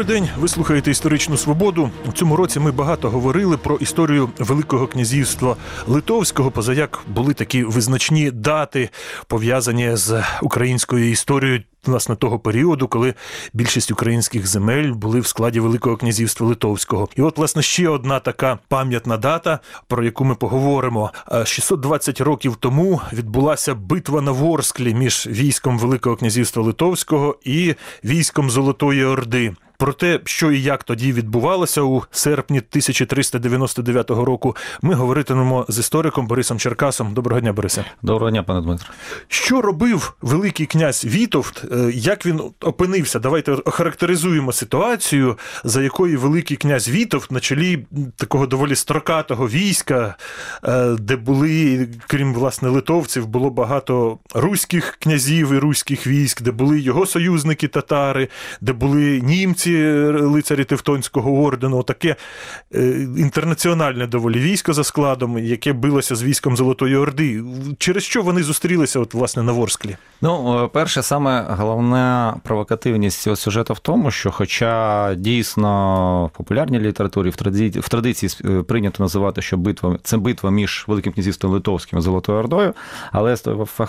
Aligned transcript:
Добрий 0.00 0.20
день. 0.20 0.28
Ви 0.38 0.48
слухаєте 0.48 0.90
історичну 0.90 1.36
свободу. 1.36 1.90
У 2.08 2.12
цьому 2.12 2.36
році 2.36 2.60
ми 2.60 2.70
багато 2.70 3.10
говорили 3.10 3.56
про 3.56 3.76
історію 3.76 4.30
Великого 4.38 4.86
князівства 4.86 5.56
Литовського. 5.86 6.50
Позаяк 6.50 7.02
були 7.08 7.34
такі 7.34 7.64
визначні 7.64 8.30
дати 8.30 8.90
пов'язані 9.26 9.96
з 9.96 10.24
українською 10.42 11.10
історією. 11.10 11.62
Власне, 11.86 12.16
того 12.16 12.38
періоду, 12.38 12.88
коли 12.88 13.14
більшість 13.52 13.90
українських 13.90 14.46
земель 14.46 14.92
були 14.92 15.20
в 15.20 15.26
складі 15.26 15.60
Великого 15.60 15.96
князівства 15.96 16.46
Литовського, 16.46 17.08
і 17.16 17.22
от 17.22 17.38
власне 17.38 17.62
ще 17.62 17.88
одна 17.88 18.20
така 18.20 18.58
пам'ятна 18.68 19.16
дата, 19.16 19.58
про 19.88 20.04
яку 20.04 20.24
ми 20.24 20.34
поговоримо. 20.34 21.10
Е, 21.32 21.46
620 21.46 22.20
років 22.20 22.56
тому 22.56 23.00
відбулася 23.12 23.74
битва 23.74 24.20
на 24.20 24.32
Ворсклі 24.32 24.94
між 24.94 25.26
військом 25.26 25.78
Великого 25.78 26.16
князівства 26.16 26.62
Литовського 26.62 27.38
і 27.44 27.74
військом 28.04 28.50
Золотої 28.50 29.04
Орди. 29.04 29.52
Про 29.80 29.92
те, 29.92 30.20
що 30.24 30.52
і 30.52 30.62
як 30.62 30.84
тоді 30.84 31.12
відбувалося 31.12 31.82
у 31.82 32.02
серпні 32.10 32.58
1399 32.58 34.10
року, 34.10 34.56
ми 34.82 34.94
говоритимемо 34.94 35.66
з 35.68 35.78
істориком 35.78 36.26
Борисом 36.26 36.58
Черкасом. 36.58 37.14
Доброго 37.14 37.40
дня, 37.40 37.52
Борисе. 37.52 37.84
Доброго 38.02 38.30
дня, 38.30 38.42
пане 38.42 38.60
Дмитро. 38.60 38.88
Що 39.28 39.62
робив 39.62 40.14
великий 40.22 40.66
князь 40.66 41.04
Вітовт? 41.04 41.64
Е, 41.72 41.90
Як 41.94 42.26
він 42.26 42.42
опинився? 42.60 43.18
Давайте 43.18 43.52
охарактеризуємо 43.52 44.52
ситуацію, 44.52 45.38
за 45.64 45.82
якою 45.82 46.20
великий 46.20 46.56
князь 46.56 46.88
Вітовт 46.88 47.30
на 47.30 47.40
чолі 47.40 47.86
такого 48.16 48.46
доволі 48.46 48.74
строкатого 48.74 49.48
війська, 49.48 50.16
е, 50.64 50.96
де 50.98 51.16
були, 51.16 51.88
крім 52.06 52.34
власне 52.34 52.68
литовців, 52.68 53.26
було 53.26 53.50
багато 53.50 54.18
руських 54.34 54.96
князів 55.00 55.52
і 55.52 55.58
руських 55.58 56.06
військ, 56.06 56.42
де 56.42 56.50
були 56.50 56.80
його 56.80 57.06
союзники 57.06 57.68
татари, 57.68 58.28
де 58.60 58.72
були 58.72 59.20
німці, 59.20 59.69
лицарі 60.10 60.64
Тевтонського 60.64 61.42
ордену, 61.42 61.82
таке 61.82 62.16
е, 62.74 63.06
інтернаціональне 63.16 64.06
доволі 64.06 64.38
військо 64.38 64.72
за 64.72 64.84
складом, 64.84 65.38
яке 65.38 65.72
билося 65.72 66.16
з 66.16 66.22
військом 66.22 66.56
Золотої 66.56 66.96
Орди. 66.96 67.42
Через 67.78 68.02
що 68.02 68.22
вони 68.22 68.42
зустрілися, 68.42 69.00
от 69.00 69.14
власне 69.14 69.42
на 69.42 69.52
Ворсклі? 69.52 69.96
Ну, 70.22 70.64
е, 70.64 70.68
перше, 70.68 71.02
саме 71.02 71.46
головна 71.48 72.36
провокативність 72.44 73.22
цього 73.22 73.36
сюжету 73.36 73.74
в 73.74 73.78
тому, 73.78 74.10
що, 74.10 74.30
хоча 74.30 75.14
дійсно 75.14 76.26
в 76.26 76.36
популярній 76.36 76.80
літературі 76.80 77.30
в 77.30 77.36
традиції, 77.36 77.80
в 77.80 77.88
традиції 77.88 78.32
е, 78.44 78.62
прийнято 78.62 79.02
називати, 79.02 79.42
що 79.42 79.56
битва 79.56 79.98
це 80.02 80.16
битва 80.16 80.50
між 80.50 80.84
Великим 80.88 81.12
князівством 81.12 81.52
Литовським 81.52 81.98
і 81.98 82.02
Золотою 82.02 82.38
Ордою, 82.38 82.74
але 83.12 83.36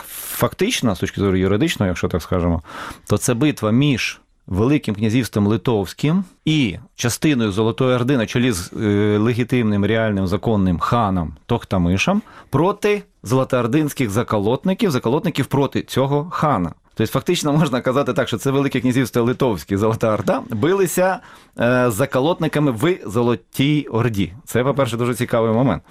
фактично, 0.08 0.96
з 0.96 1.00
точки 1.00 1.22
зору 1.22 1.38
юридичної, 1.38 1.90
якщо 1.90 2.08
так 2.08 2.22
скажемо, 2.22 2.62
то 3.08 3.18
це 3.18 3.34
битва 3.34 3.72
між. 3.72 4.21
Великим 4.48 4.96
князівством 4.96 5.48
Литовським 5.48 6.24
і 6.46 6.78
частиною 6.96 7.52
Золотої 7.52 7.96
Орди 7.96 8.18
на 8.18 8.26
чолі 8.26 8.52
з 8.52 8.74
е, 8.74 9.18
легітимним 9.18 9.86
реальним 9.86 10.28
законним 10.28 10.80
ханом 10.80 11.36
Тохтамишем 11.46 12.22
проти 12.50 13.04
золотоординських 13.24 14.10
заколотників, 14.10 14.92
заколотників 14.92 15.46
проти 15.46 15.82
цього 15.82 16.30
хана. 16.30 16.74
Тобто, 17.02 17.14
фактично 17.14 17.54
можна 17.54 17.82
казати 17.82 18.14
так, 18.14 18.28
що 18.28 18.38
це 18.38 18.52
Велике 18.52 18.80
князівство 18.80 19.24
Литовське 19.24 19.78
Золота 19.78 20.14
Орда 20.14 20.42
билися 20.50 21.20
е, 21.60 21.92
заколотниками 21.92 22.72
в 22.72 22.98
Золотій 23.06 23.88
Орді. 23.92 24.34
Це, 24.46 24.64
по-перше, 24.64 24.98
дуже 24.98 25.16
цікавий 25.16 25.52
момент. 25.52 25.84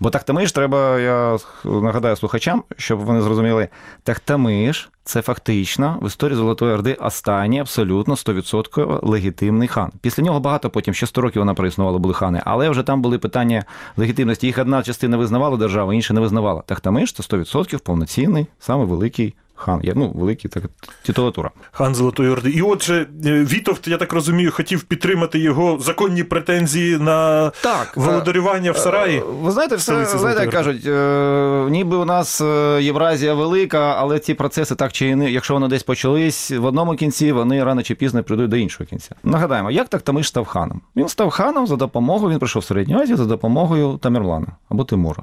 Бо 0.00 0.10
Тахтамиш 0.10 0.52
треба, 0.52 0.98
я 0.98 1.38
нагадаю 1.64 2.16
слухачам, 2.16 2.62
щоб 2.76 2.98
вони 2.98 3.22
зрозуміли, 3.22 3.68
Тахтамиш 4.02 4.90
це 5.04 5.22
фактично 5.22 5.98
в 6.02 6.06
історії 6.06 6.36
Золотої 6.36 6.74
Орди 6.74 6.94
останній 6.94 7.60
абсолютно 7.60 8.14
100% 8.14 9.08
легітимний 9.08 9.68
хан. 9.68 9.92
Після 10.00 10.22
нього 10.22 10.40
багато 10.40 10.70
потім, 10.70 10.94
ще 10.94 11.06
100 11.06 11.20
років 11.20 11.42
вона 11.42 11.54
проіснувала, 11.54 11.98
були 11.98 12.14
хани, 12.14 12.42
але 12.44 12.70
вже 12.70 12.82
там 12.82 13.02
були 13.02 13.18
питання 13.18 13.64
легітимності. 13.96 14.46
Їх 14.46 14.58
одна 14.58 14.82
частина 14.82 15.16
визнавала 15.16 15.56
держава, 15.56 15.94
інша 15.94 16.14
не 16.14 16.20
визнавала. 16.20 16.62
Тахтамиш 16.66 17.12
це 17.12 17.22
100% 17.22 17.78
повноцінний, 17.82 18.46
саме 18.58 18.84
великий 18.84 19.34
хан. 19.54 19.80
Є, 19.82 19.92
ну, 19.96 20.12
великий 20.14 20.50
так, 20.50 20.62
титулатура. 21.02 21.50
Хан 21.72 21.94
Золотої 21.94 22.30
Орди. 22.30 22.50
І 22.50 22.62
отже, 22.62 23.06
е, 23.26 23.44
Вітовт, 23.44 23.88
я 23.88 23.96
так 23.96 24.12
розумію, 24.12 24.50
хотів 24.52 24.82
підтримати 24.84 25.38
його 25.38 25.78
законні 25.80 26.24
претензії 26.24 26.98
на 26.98 27.50
Так, 27.50 27.96
володарювання 27.96 28.72
в 28.72 28.76
Сараї. 28.76 29.18
Е, 29.18 29.22
Ви 29.42 29.50
знаєте, 29.50 29.76
все 29.76 30.04
знаєте, 30.06 30.42
як 30.42 30.50
кажуть, 30.50 30.86
е, 30.86 31.66
ніби 31.70 31.96
у 31.96 32.04
нас 32.04 32.40
е, 32.40 32.78
Євразія 32.82 33.34
велика, 33.34 33.96
але 33.98 34.18
ці 34.18 34.34
процеси 34.34 34.74
так 34.74 34.92
чи 34.92 35.06
інакше, 35.06 35.32
якщо 35.32 35.54
вони 35.54 35.68
десь 35.68 35.82
почались 35.82 36.50
в 36.50 36.64
одному 36.64 36.94
кінці, 36.94 37.32
вони 37.32 37.64
рано 37.64 37.82
чи 37.82 37.94
пізно 37.94 38.22
прийдуть 38.22 38.50
до 38.50 38.56
іншого 38.56 38.88
кінця. 38.88 39.14
Нагадаємо, 39.24 39.70
як 39.70 39.88
Тахтамиш 39.88 40.28
став 40.28 40.44
ханом? 40.44 40.80
Він 40.96 41.08
став 41.08 41.30
ханом 41.30 41.66
за 41.66 41.76
допомогою, 41.76 42.32
він 42.32 42.38
прийшов 42.38 42.62
в 42.62 42.64
Середню 42.64 42.98
Азію 42.98 43.16
за 43.16 43.24
допомогою 43.24 43.98
Тамерлана 44.02 44.46
або 44.68 44.84
Тимура. 44.84 45.22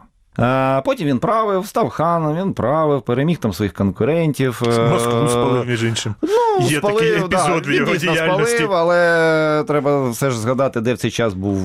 Потім 0.86 1.08
він 1.08 1.20
правив, 1.20 1.66
став 1.68 1.90
ханом, 1.90 2.38
він 2.38 2.54
правив, 2.54 3.02
переміг 3.02 3.38
там 3.38 3.54
своїх 3.54 3.74
конкурентів. 3.74 4.62
е, 4.68 4.90
Москву 4.90 5.28
спалив, 5.30 5.68
між 5.68 5.84
іншим. 5.84 6.16
Ну, 6.22 6.66
Є 6.68 6.78
спалив, 6.78 6.98
такий 6.98 7.14
епізод 7.14 7.30
да, 7.30 7.70
в 7.70 7.74
його 7.74 7.96
діяльності. 7.96 8.58
Спалив, 8.58 8.74
але 8.74 9.64
треба 9.68 10.10
все 10.10 10.32
ж 10.32 10.40
згадати, 10.40 10.82
де 10.82 10.94
в 10.94 10.98
цей 10.98 11.12
час 11.12 11.34
був 11.34 11.58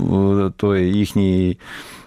е, 0.00 0.52
той 0.56 0.84
їхній. 0.84 1.58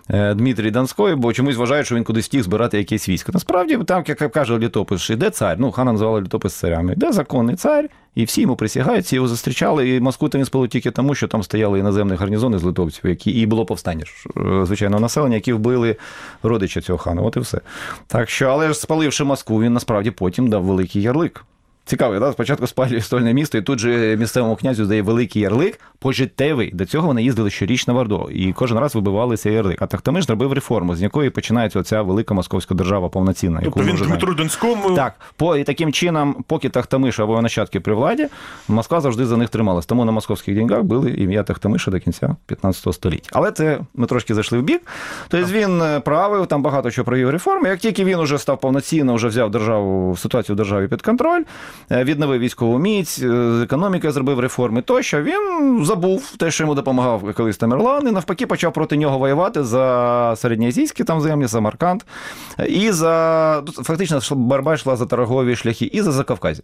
Е, 0.10 0.34
Дмитрій 0.34 0.72
Донський, 0.72 1.16
бо 1.16 1.34
чомусь 1.34 1.56
вважають, 1.56 1.86
що 1.86 1.96
він 1.96 2.04
кудись 2.04 2.26
встиг 2.26 2.44
збирати 2.44 2.78
якесь 2.78 3.10
військо. 3.10 3.32
Насправді, 3.34 3.78
там, 3.78 4.04
як 4.08 4.32
каже 4.32 4.58
літопис, 4.58 5.10
іде 5.10 5.30
цар. 5.30 5.56
Ну, 5.60 5.72
хана 5.72 5.92
називали 5.92 6.22
літопис 6.22 6.54
царями. 6.54 6.94
Йде 6.94 7.12
законний 7.12 7.56
цар, 7.56 7.90
і 8.16 8.24
всі 8.24 8.42
йому 8.42 8.56
присягають, 8.56 9.06
всі 9.06 9.16
його 9.16 9.28
зустрічали. 9.28 9.90
І 9.90 10.00
Москву 10.00 10.30
він 10.34 10.46
спалив 10.46 10.70
тільки 10.70 10.92
тому, 10.92 11.16
що 11.16 11.28
там 11.28 11.44
стояли 11.44 11.80
іноземні 11.80 12.16
гарнізони 12.16 12.60
з 12.60 12.64
литовців, 12.64 13.10
які 13.10 13.32
і 13.32 13.46
було 13.46 13.66
повстання 13.66 14.04
е, 14.38 14.66
звичайного 14.66 15.02
населення, 15.02 15.36
які 15.36 15.54
вбили 15.54 15.96
родича 16.44 16.82
цього 16.82 16.98
хана. 16.98 17.22
От 17.22 17.38
і 17.38 17.40
все. 17.40 17.62
Так 18.08 18.30
що, 18.30 18.48
але 18.48 18.68
ж 18.68 18.74
спаливши 18.74 19.24
Москву, 19.24 19.62
він 19.62 19.74
насправді 19.74 20.12
потім 20.12 20.48
дав 20.48 20.64
великий 20.64 21.02
ярлик. 21.02 21.46
Цікаво, 21.90 22.20
да? 22.20 22.32
спочатку 22.32 22.68
спалює 22.68 23.02
стольне 23.02 23.34
місто, 23.34 23.58
і 23.58 23.62
тут 23.62 23.80
же 23.80 24.18
місцевому 24.20 24.56
князю 24.56 24.86
здає 24.86 25.02
великий 25.02 25.42
ярлик 25.42 25.80
пожиттєвий. 26.00 26.72
До 26.74 26.86
цього 26.86 27.08
вони 27.08 27.24
їздили 27.24 27.50
щорічно 27.50 27.94
в 27.94 27.98
Орду, 27.98 28.30
і 28.32 28.54
кожен 28.54 28.80
раз 28.80 28.96
вибивали 28.96 29.38
цей 29.38 29.54
ярлик. 29.54 29.82
А 29.82 29.88
Тахтамиш 29.88 30.26
зробив 30.26 30.54
реформу, 30.54 30.96
з 30.96 31.02
якої 31.02 31.30
починається 31.30 31.80
оця 31.80 32.02
велика 32.02 32.34
московська 32.34 32.76
держава 32.76 33.10
повноцінна. 33.10 33.62
яку 33.62 33.80
Тобто 33.80 33.94
ми 33.94 34.00
він. 34.00 34.08
Дмитру 34.08 34.34
Донському 34.34 34.96
Так, 34.96 35.14
по 35.36 35.56
і 35.56 35.64
таким 35.64 35.94
чином, 35.94 36.36
поки 36.48 36.70
Тахтамиш 36.70 37.20
або 37.20 37.42
нащадки 37.42 37.80
при 37.80 37.94
владі, 37.94 38.28
Москва 38.68 39.02
завжди 39.02 39.26
за 39.26 39.38
них 39.38 39.50
трималась. 39.50 39.86
Тому 39.86 40.06
на 40.06 40.12
московських 40.12 40.56
деньгах 40.56 40.84
були 40.84 41.12
ім'я 41.12 41.44
Тахтамиша 41.44 41.92
до 41.92 42.00
кінця 42.00 42.36
15 42.46 42.94
століття. 42.94 43.30
Але 43.34 43.52
це 43.52 43.80
ми 43.96 44.08
трошки 44.08 44.36
зайшли 44.36 44.60
в 44.60 44.64
бік. 44.64 44.82
Тобто 45.28 45.52
він 45.52 45.82
е, 45.82 46.00
правив 46.00 46.48
там 46.48 46.62
багато 46.62 46.92
що 46.92 47.04
провів 47.04 47.30
реформи. 47.30 47.70
Як 47.70 47.80
тільки 47.80 48.04
він 48.04 48.20
уже 48.20 48.38
став 48.38 48.60
повноцінно, 48.60 49.16
вже 49.16 49.28
взяв 49.28 49.52
державу 49.52 50.18
ситуацію 50.18 50.54
в 50.54 50.58
державі 50.58 50.88
під 50.88 51.02
контроль, 51.02 51.42
відновив 51.92 52.40
військову 52.40 52.80
міць, 52.80 53.20
економіка 53.20 53.60
з 53.60 53.62
економікою 53.64 54.14
зробив 54.14 54.40
реформи, 54.40 54.82
тощо 54.82 55.24
він 55.24 55.86
забув 55.86 56.36
те, 56.38 56.52
що 56.52 56.64
йому 56.64 56.76
допомагав 56.76 57.34
колись 57.34 57.58
Тамерлан, 57.58 58.08
і 58.08 58.12
навпаки 58.12 58.48
почав 58.48 58.74
проти 58.74 58.98
нього 58.98 59.18
воювати 59.18 59.64
за 59.64 60.34
середньоазійські 60.38 61.04
там 61.04 61.22
землі, 61.22 61.48
Маркант 61.60 62.06
і 62.68 62.92
за 62.92 63.64
ну, 63.68 63.84
фактично 63.84 64.20
боротьба 64.32 64.74
йшла 64.74 64.96
за 64.96 65.06
торгові 65.06 65.56
шляхи, 65.56 65.86
і 65.86 66.02
за 66.02 66.12
Закавказі, 66.12 66.64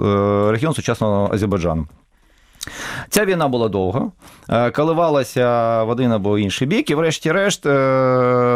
е, 0.00 0.50
регіон 0.50 0.74
сучасного 0.74 1.30
Азербайджану. 1.32 1.86
Ця 3.08 3.24
війна 3.24 3.48
була 3.48 3.68
довга, 3.68 4.10
е, 4.48 4.70
коливалася 4.70 5.82
в 5.84 5.88
один 5.88 6.12
або 6.12 6.38
інший 6.38 6.68
бік, 6.68 6.90
і 6.90 6.94
врешті-решт 6.94 7.66
е, 7.66 7.70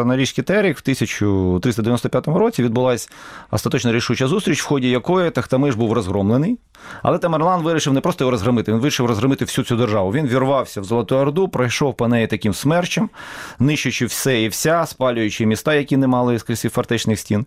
на 0.07 0.17
річці 0.17 0.43
Терек 0.43 0.79
в 0.79 0.81
1395 0.81 2.29
році 2.29 2.63
відбулася 2.63 3.09
остаточно 3.51 3.93
рішуча 3.93 4.27
зустріч, 4.27 4.63
в 4.63 4.67
ході 4.67 4.91
якої 4.91 5.31
Тахтамиш 5.31 5.75
був 5.75 5.93
розгромлений. 5.93 6.59
Але 7.03 7.19
Тамерлан 7.19 7.63
вирішив 7.63 7.93
не 7.93 8.01
просто 8.01 8.25
його 8.25 8.31
розгромити, 8.31 8.73
він 8.73 8.81
вирішив 8.81 9.07
розгромити 9.07 9.45
всю 9.45 9.65
цю 9.65 9.77
державу. 9.77 10.13
Він 10.13 10.27
вірвався 10.27 10.81
в 10.81 10.85
Золоту 10.85 11.17
Орду, 11.17 11.49
пройшов 11.49 11.95
по 11.95 12.09
неї 12.09 12.27
таким 12.27 12.55
смерчем, 12.55 13.11
нищучи 13.59 14.07
все 14.07 14.43
і 14.43 14.49
вся, 14.49 14.87
спалюючи 14.87 15.47
міста, 15.47 15.75
які 15.75 15.97
не 15.97 16.07
мали 16.07 16.39
скрізь 16.39 16.61
фортечних 16.61 17.19
стін. 17.19 17.47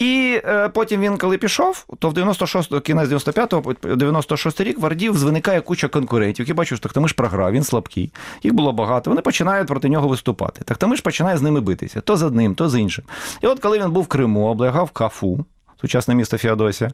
І 0.00 0.40
е, 0.44 0.68
потім 0.68 1.00
він, 1.00 1.18
коли 1.18 1.38
пішов, 1.38 1.84
то 1.98 2.08
в 2.08 2.14
96 2.14 2.80
кінець 2.80 3.08
95-го, 3.08 3.96
96 3.96 4.60
рік 4.60 4.78
в 4.78 4.84
Орді 4.84 5.08
виникає 5.08 5.60
куча 5.60 5.88
конкурентів, 6.00 6.54
бачать, 6.54 6.78
що 6.78 6.82
Тахтамиш 6.82 7.12
програв, 7.12 7.52
він 7.52 7.64
слабкий. 7.64 8.12
Їх 8.42 8.54
було 8.54 8.72
багато. 8.72 9.10
Вони 9.10 9.22
починають 9.22 9.68
проти 9.68 9.88
нього 9.88 10.08
виступати. 10.08 10.64
Тахтамиш 10.64 11.00
починає 11.00 11.38
з 11.38 11.42
ними 11.42 11.60
битися, 11.60 12.00
то 12.00 12.16
з 12.16 12.22
одним, 12.22 12.54
то 12.54 12.68
з 12.68 12.80
іншим. 12.80 13.04
І 13.42 13.46
от 13.46 13.60
коли 13.60 13.78
він 13.78 13.90
був 13.90 14.04
в 14.04 14.06
Криму, 14.06 14.46
облягав 14.46 14.90
Кафу. 14.90 15.44
Сучасне 15.80 16.14
місто 16.14 16.38
Феодосія. 16.38 16.90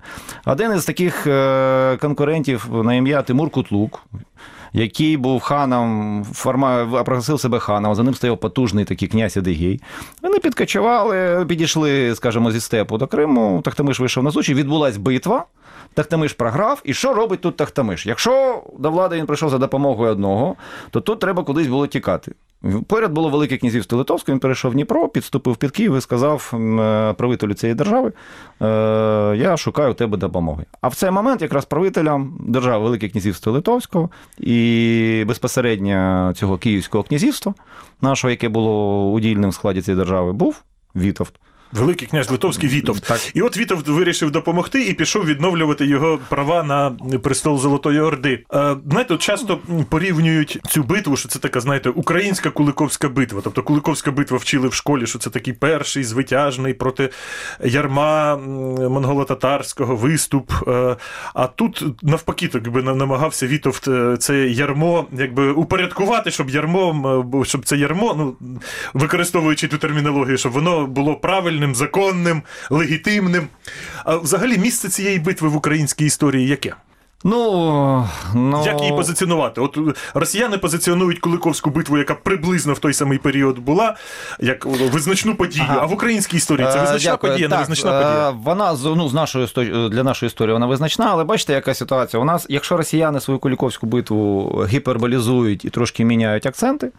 Один 0.47 0.77
із 0.77 0.85
таких 0.85 1.27
е, 1.27 1.97
конкурентів 2.01 2.69
на 2.71 2.95
ім'я 2.95 3.23
Тимур 3.23 3.51
Кутлук. 3.51 4.03
Який 4.73 5.17
був 5.17 5.41
ханом, 5.41 6.25
форма... 6.33 6.87
проголосив 7.05 7.41
себе 7.41 7.59
ханом, 7.59 7.95
за 7.95 8.03
ним 8.03 8.15
стояв 8.15 8.39
потужний 8.39 8.85
такий 8.85 9.09
князь 9.09 9.37
Адигей. 9.37 9.81
Вони 10.23 10.39
підкочували, 10.39 11.47
підійшли, 11.49 12.15
скажімо, 12.15 12.51
зі 12.51 12.61
степу 12.61 12.99
до 12.99 13.07
Криму. 13.07 13.61
Тахтамиш 13.65 14.01
вийшов 14.01 14.25
на 14.25 14.31
зустріч, 14.31 14.57
відбулась 14.57 14.97
битва. 14.97 15.45
Тахтамиш 15.95 16.33
програв. 16.33 16.81
І 16.85 16.95
що 16.95 17.15
робить 17.15 17.41
тут 17.41 17.57
Тахтамиш? 17.57 18.07
Якщо 18.07 18.63
до 18.79 18.91
влади 18.91 19.17
він 19.17 19.27
прийшов 19.27 19.51
за 19.51 19.59
допомогою 19.59 20.13
одного, 20.13 20.57
то 20.91 21.01
тут 21.01 21.21
треба 21.21 21.45
кудись 21.45 21.67
було 21.67 21.87
тікати. 21.87 22.33
Поряд 22.87 23.13
було 23.13 23.29
Велике 23.29 23.57
князівство 23.57 23.99
Литовське, 23.99 24.33
він 24.33 24.39
перейшов 24.39 24.71
в 24.71 24.75
Дніпро, 24.75 25.09
підступив 25.09 25.57
під 25.57 25.71
Київ 25.71 25.97
і 25.97 26.01
сказав 26.01 26.53
е, 26.55 27.13
правителю 27.13 27.55
цієї 27.55 27.75
держави: 27.75 28.13
е, 28.63 28.67
Я 29.37 29.57
шукаю 29.57 29.95
тебе 29.95 30.17
допомоги. 30.17 30.65
А 30.81 30.89
в 30.89 30.95
цей 30.95 31.11
момент 31.11 31.43
якраз 31.43 31.65
правителям 31.65 32.39
держави 32.41 32.85
Велике 32.85 33.09
князівство 33.09 33.53
Литовського 33.53 34.11
і 34.39 35.25
безпосередньо 35.27 36.33
цього 36.37 36.59
Київського 36.59 37.05
князівства, 37.05 37.55
нашого, 38.01 38.31
яке 38.31 38.49
було 38.49 39.05
удільним 39.11 39.51
в 39.51 39.55
складі 39.55 39.83
цієї 39.83 39.99
держави, 39.99 40.33
був 40.33 40.63
Вітовт. 40.97 41.35
Великий 41.73 42.09
князь 42.09 42.31
Литовський 42.31 42.69
Вітовт. 42.69 43.05
Так. 43.05 43.21
І 43.35 43.43
от 43.43 43.57
Вітовт 43.57 43.89
вирішив 43.89 44.31
допомогти 44.31 44.85
і 44.85 44.95
пішов 44.95 45.25
відновлювати 45.25 45.87
його 45.87 46.19
права 46.29 46.63
на 46.63 46.91
престол 47.19 47.59
Золотої 47.59 48.01
Орди. 48.01 48.45
Е, 48.55 48.77
знаєте, 48.91 49.17
часто 49.17 49.59
порівнюють 49.89 50.61
цю 50.69 50.83
битву, 50.83 51.17
що 51.17 51.29
це 51.29 51.39
така, 51.39 51.61
знаєте, 51.61 51.91
українська 51.91 52.51
Куликовська 52.51 53.09
битва. 53.09 53.41
Тобто 53.45 53.63
Куликовська 53.63 54.11
битва 54.11 54.39
вчили 54.39 54.69
в 54.69 54.75
школі, 54.75 55.07
що 55.07 55.19
це 55.19 55.31
такий 55.31 55.53
перший 55.53 56.05
звитяжний 56.05 56.75
проти 56.75 57.11
ярма 57.65 58.37
монголо-татарського 58.37 59.97
виступ. 59.97 60.53
Е, 60.69 60.97
а 61.35 61.47
тут 61.47 61.85
навпаки, 62.03 62.49
так 62.49 62.69
би 62.69 62.83
намагався 62.83 63.47
Вітовт 63.47 63.89
е, 63.89 64.17
це 64.17 64.47
ярмо 64.47 65.07
якби 65.13 65.51
упорядкувати, 65.51 66.31
щоб 66.31 66.51
ярмом, 66.51 67.07
е, 67.35 67.45
щоб 67.45 67.65
це 67.65 67.77
ярмо, 67.77 68.15
ну 68.19 68.37
використовуючи 68.95 69.69
ту 69.69 69.79
термінологію, 69.79 70.39
щоб 70.39 70.53
воно 70.53 70.87
було 70.87 71.15
правильним, 71.57 71.75
законним, 71.75 72.43
легітимним. 72.71 73.49
А 74.05 74.17
взагалі 74.17 74.59
місце 74.59 74.89
цієї 74.89 75.19
битви 75.19 75.49
в 75.49 75.57
українській 75.57 76.07
історії 76.07 76.47
яке? 76.49 76.75
Ну, 77.27 78.09
ну... 78.35 78.63
Як 78.67 78.81
її 78.81 78.93
позиціонувати? 78.93 79.61
От 79.61 79.77
е, 79.77 79.81
росіяни 80.15 80.59
позиціонують 80.59 81.19
Куликовську 81.19 81.71
битву, 81.71 81.99
яка 81.99 82.15
приблизно 82.15 82.73
в 82.73 82.79
той 82.79 82.93
самий 82.93 83.19
період 83.19 83.59
була, 83.59 83.97
як 84.41 84.67
визначну 84.67 85.35
подію. 85.35 85.65
Ага. 85.69 85.79
А 85.83 85.87
в 85.87 85.93
українській 85.93 86.37
історії 86.37 86.69
це 86.73 86.79
Е, 86.79 86.81
визначна 86.81 87.11
дякую. 87.11 87.33
подія, 87.33 87.49
не 87.49 87.57
визначна 87.57 88.01
е, 88.01 88.05
подія. 88.05 88.31
Вона 88.31 88.77
ну, 88.85 89.09
з 89.09 89.15
нашої 89.15 89.49
сто- 89.49 89.89
для 89.89 90.03
нашої 90.03 90.27
історії 90.29 90.53
вона 90.53 90.67
визначна, 90.67 91.09
але 91.11 91.25
бачите, 91.25 91.53
яка 91.53 91.75
ситуація. 91.75 92.23
У 92.23 92.25
нас, 92.25 92.47
якщо 92.49 92.77
росіяни 92.77 93.21
свою 93.21 93.41
Куліковську 93.41 93.87
битву 93.87 94.53
гіперболізують 94.69 95.65
і 95.65 95.71
трошки 95.71 96.05
міняють 96.05 96.47
акценти, 96.47 96.91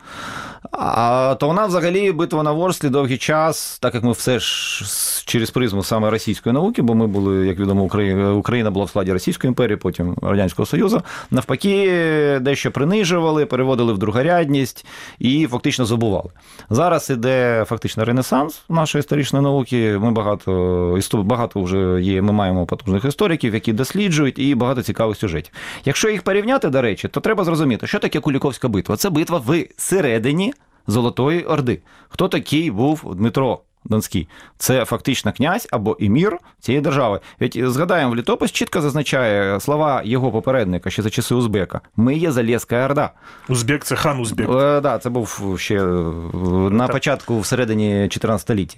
а, 0.71 1.35
то 1.39 1.47
вона 1.47 1.65
взагалі 1.65 2.12
битва 2.12 2.44
на 2.44 2.51
Ворслі 2.51 2.89
довгий 2.89 3.18
час, 3.18 3.79
так 3.79 3.95
як 3.95 4.03
ми 4.03 4.12
все 4.12 4.39
ж 4.39 4.83
через 5.25 5.50
призму 5.50 5.83
саме 5.83 6.09
російської 6.09 6.53
науки, 6.53 6.81
бо 6.81 6.95
ми 6.95 7.07
були, 7.07 7.47
як 7.47 7.59
відомо, 7.59 7.83
Україна 8.35 8.71
була 8.71 8.85
в 8.85 8.89
складі 8.89 9.13
Російської 9.13 9.50
імперії, 9.50 9.77
потім 9.77 10.17
Радянського 10.22 10.66
Союзу, 10.66 11.02
навпаки, 11.31 12.40
дещо 12.42 12.72
принижували, 12.72 13.46
переводили 13.46 13.94
в 13.94 13.98
другорядність 13.98 14.86
і 15.19 15.48
фактично 15.48 15.86
забували. 15.86 16.30
Зараз 16.69 17.10
іде 17.10 17.66
фактично 17.68 18.06
ренесанс 18.06 18.64
нашої 18.69 19.00
історичної 19.00 19.44
науки. 19.44 19.98
Ми 20.02 20.12
багато 20.12 21.00
багато 21.14 21.62
вже 21.62 22.02
є. 22.02 22.22
Ми 22.22 22.34
маємо 22.34 22.66
потужних 22.66 23.06
істориків, 23.06 23.54
які 23.54 23.74
досліджують, 23.74 24.40
і 24.40 24.56
багато 24.56 24.84
цікавих 24.84 25.18
сюжетів. 25.18 25.54
Якщо 25.86 26.10
їх 26.10 26.22
порівняти, 26.22 26.70
до 26.70 26.81
речі, 26.81 27.08
то 27.08 27.20
треба 27.20 27.44
зрозуміти, 27.44 27.88
що 27.88 28.00
таке 28.00 28.20
Куліковська 28.20 28.68
битва. 28.68 28.98
Це 28.98 29.10
битва 29.10 29.38
в 29.46 29.66
середині 29.78 30.54
Золотої 30.88 31.44
Орди. 31.44 31.81
Хто 32.10 32.28
такий 32.28 32.72
був 32.72 33.16
Дмитро? 33.16 33.60
Донський, 33.85 34.27
це 34.57 34.85
фактично 34.85 35.33
князь 35.33 35.68
або 35.71 35.97
емір 36.01 36.38
цієї 36.59 36.81
держави. 36.81 37.19
Ведь 37.39 37.59
згадаємо, 37.63 38.12
в 38.12 38.15
літопис 38.15 38.51
чітко 38.51 38.81
зазначає 38.81 39.59
слова 39.59 40.01
його 40.06 40.31
попередника 40.31 40.89
ще 40.89 41.01
за 41.01 41.09
часи 41.09 41.35
Узбека. 41.35 41.81
Ми 41.95 42.15
є 42.15 42.31
Залєзька 42.31 42.85
Орда. 42.85 43.12
Узбек 43.50 43.83
це 43.83 43.95
хан 43.95 44.19
Узбек. 44.19 44.50
Е, 44.50 44.81
Да, 44.81 44.97
це 44.97 45.09
був 45.09 45.56
ще 45.59 45.75
е, 45.75 45.88
на 46.71 46.83
Так. 46.88 46.91
початку, 46.91 47.39
всередині 47.39 48.07
14 48.09 48.41
століття. 48.41 48.75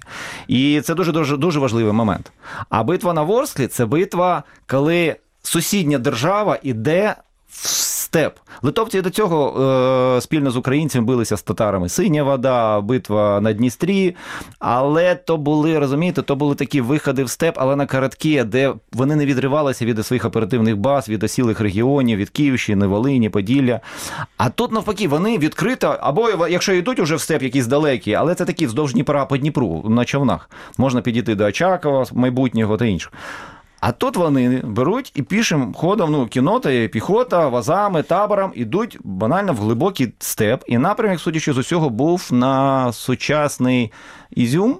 І 0.48 0.80
це 0.80 0.94
дуже 0.94 1.12
дуже 1.12 1.36
дуже 1.36 1.58
важливий 1.60 1.92
момент. 1.92 2.32
А 2.68 2.82
битва 2.82 3.12
на 3.12 3.22
Ворсклі 3.22 3.66
це 3.66 3.86
битва, 3.86 4.42
коли 4.66 5.16
сусідня 5.42 5.98
держава 5.98 6.58
іде 6.62 7.14
в 7.48 7.66
степ. 8.10 8.38
Литовці 8.62 9.02
до 9.02 9.10
цього 9.10 9.62
е, 10.16 10.20
спільно 10.20 10.50
з 10.50 10.56
українцями 10.56 11.06
билися 11.06 11.36
з 11.36 11.42
татарами. 11.42 11.88
Синя 11.88 12.22
вода, 12.22 12.80
битва 12.80 13.40
на 13.40 13.52
Дністрі. 13.52 14.16
Але 14.58 15.14
то 15.14 15.36
були, 15.36 15.78
розумієте, 15.78 16.22
то 16.22 16.36
були 16.36 16.54
такі 16.54 16.80
виходи 16.80 17.24
в 17.24 17.30
степ, 17.30 17.54
але 17.58 17.76
на 17.76 17.86
короткі, 17.86 18.44
де 18.44 18.72
вони 18.92 19.16
не 19.16 19.26
відривалися 19.26 19.84
від 19.84 20.06
своїх 20.06 20.24
оперативних 20.24 20.76
баз, 20.76 21.08
від 21.08 21.22
осілих 21.22 21.60
регіонів, 21.60 22.18
від 22.18 22.30
Київщини, 22.30 22.86
Волині, 22.86 23.28
Поділля. 23.28 23.80
А 24.36 24.50
тут 24.50 24.72
навпаки, 24.72 25.08
вони 25.08 25.38
відкрито, 25.38 25.96
або 26.00 26.46
якщо 26.48 26.72
йдуть 26.72 26.98
уже 26.98 27.16
в 27.16 27.20
степ 27.20 27.42
якісь 27.42 27.66
далекі, 27.66 28.14
але 28.14 28.34
це 28.34 28.44
такі 28.44 28.66
вздовж 28.66 28.92
Дніпра 28.92 29.24
по 29.26 29.36
Дніпру 29.36 29.84
на 29.88 30.04
човнах. 30.04 30.50
Можна 30.78 31.00
підійти 31.00 31.34
до 31.34 31.44
Очакова, 31.44 32.04
майбутнього 32.12 32.76
та 32.76 32.84
іншого. 32.84 33.14
А 33.80 33.92
тут 33.92 34.16
вони 34.16 34.60
беруть 34.64 35.12
і 35.14 35.22
пішим 35.22 35.74
ходом, 35.74 36.12
ну, 36.12 36.26
кінота, 36.26 36.88
піхота, 36.88 37.48
вазами, 37.48 38.02
табором 38.02 38.52
ідуть 38.54 38.98
банально 39.04 39.52
в 39.52 39.56
глибокий 39.56 40.12
степ. 40.18 40.64
І 40.66 40.78
напрямок, 40.78 41.20
судячи 41.20 41.52
з 41.52 41.58
усього, 41.58 41.90
був 41.90 42.28
на 42.30 42.92
сучасний 42.92 43.92
Ізюм. 44.30 44.78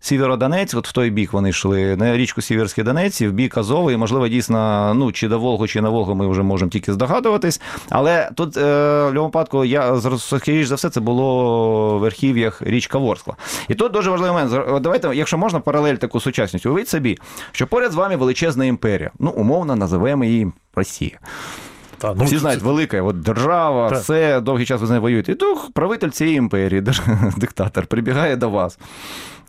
Сєвєродонець, 0.00 0.74
от 0.74 0.88
в 0.88 0.92
той 0.92 1.10
бік 1.10 1.32
вони 1.32 1.48
йшли 1.50 1.96
на 1.96 2.16
річку 2.16 2.42
Сіверський 2.42 2.84
Донець, 2.84 3.22
в 3.22 3.30
бік 3.30 3.56
Азови, 3.58 3.92
і, 3.92 3.96
можливо, 3.96 4.28
дійсно, 4.28 4.92
ну, 4.94 5.12
чи 5.12 5.28
до 5.28 5.38
Волгу, 5.38 5.66
чи 5.66 5.80
на 5.80 5.88
Волгу 5.88 6.14
ми 6.14 6.28
вже 6.28 6.42
можемо 6.42 6.70
тільки 6.70 6.92
здогадуватись. 6.92 7.60
Але 7.90 8.30
тут, 8.34 8.56
е, 8.56 8.60
в 8.60 9.06
будь-якому 9.06 9.26
випадку, 9.26 9.64
я, 9.64 10.00
скоріш 10.18 10.66
за 10.66 10.74
все, 10.74 10.90
це 10.90 11.00
було 11.00 11.98
в 11.98 12.00
верхів'ях 12.00 12.62
річка 12.62 12.98
Ворскла. 12.98 13.36
І 13.68 13.74
тут 13.74 13.92
дуже 13.92 14.10
важливий 14.10 14.44
момент. 14.44 14.82
Давайте, 14.82 15.10
якщо 15.14 15.38
можна, 15.38 15.60
паралель 15.60 15.94
таку 15.94 16.20
сучасність. 16.20 16.66
Уявіть 16.66 16.88
собі, 16.88 17.18
що 17.52 17.66
поряд 17.66 17.92
з 17.92 17.94
вами 17.94 18.16
величезна 18.16 18.64
імперія. 18.64 19.10
Ну, 19.18 19.30
умовно, 19.30 19.76
називаємо 19.76 20.24
її 20.24 20.52
Росія. 20.74 21.18
Та, 21.98 22.14
ну, 22.14 22.24
Всі 22.24 22.34
це- 22.34 22.40
знають, 22.40 22.62
велика 22.62 23.02
от 23.02 23.20
держава, 23.20 23.90
Так. 23.90 23.98
все 23.98 24.40
довгий 24.40 24.66
час 24.66 24.80
ви 24.80 24.86
з 24.86 24.90
нею 24.90 25.02
воюєте. 25.02 25.32
І 25.32 25.34
тут 25.34 25.74
правитель 25.74 26.08
цієї 26.08 26.36
імперії, 26.36 26.80
диктатор, 27.36 27.86
прибігає 27.86 28.36
до 28.36 28.50
вас 28.50 28.78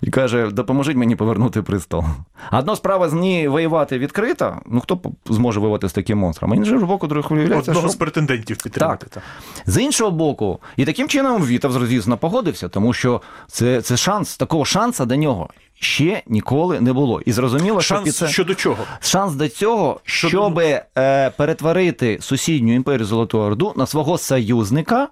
і 0.01 0.09
каже: 0.09 0.47
допоможіть 0.51 0.97
мені 0.97 1.15
повернути 1.15 1.61
престол. 1.61 2.03
Одна 2.51 2.75
справа 2.75 3.09
з 3.09 3.13
ній 3.13 3.47
воювати 3.47 3.99
відкрито. 3.99 4.57
Ну 4.65 4.79
хто 4.79 4.99
зможе 5.25 5.59
воювати 5.59 5.89
з 5.89 5.93
таким 5.93 6.17
монстром? 6.17 6.53
А 6.53 6.55
іншого 6.55 6.85
боку, 6.85 7.07
виявляється, 7.07 7.71
Одного 7.71 7.87
що 7.87 7.93
з 7.93 7.95
претендентів 7.95 8.57
підтримати. 8.63 9.07
Так. 9.09 9.23
з 9.65 9.81
іншого 9.81 10.11
боку, 10.11 10.59
і 10.77 10.85
таким 10.85 11.07
чином 11.07 11.45
Вітав, 11.45 11.71
звісно, 11.71 12.17
погодився, 12.17 12.69
тому 12.69 12.93
що 12.93 13.21
це, 13.47 13.81
це 13.81 13.97
шанс, 13.97 14.37
такого 14.37 14.65
шанса 14.65 15.05
до 15.05 15.15
нього 15.15 15.49
ще 15.79 16.23
ніколи 16.27 16.81
не 16.81 16.93
було. 16.93 17.21
І 17.21 17.31
зрозуміло, 17.31 17.81
що 17.81 17.95
Шанс 17.95 18.15
це... 18.15 18.27
щодо 18.27 18.55
чого? 18.55 18.83
Шанс 18.99 19.33
до 19.33 19.49
цього, 19.49 19.99
Що 20.03 20.27
щоб 20.27 20.59
е, 20.59 21.29
перетворити 21.37 22.17
сусідню 22.21 22.75
імперію 22.75 23.05
Золоту 23.05 23.39
Орду 23.39 23.73
на 23.75 23.85
свого 23.85 24.17
союзника 24.17 25.07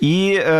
і 0.00 0.38
е, 0.40 0.52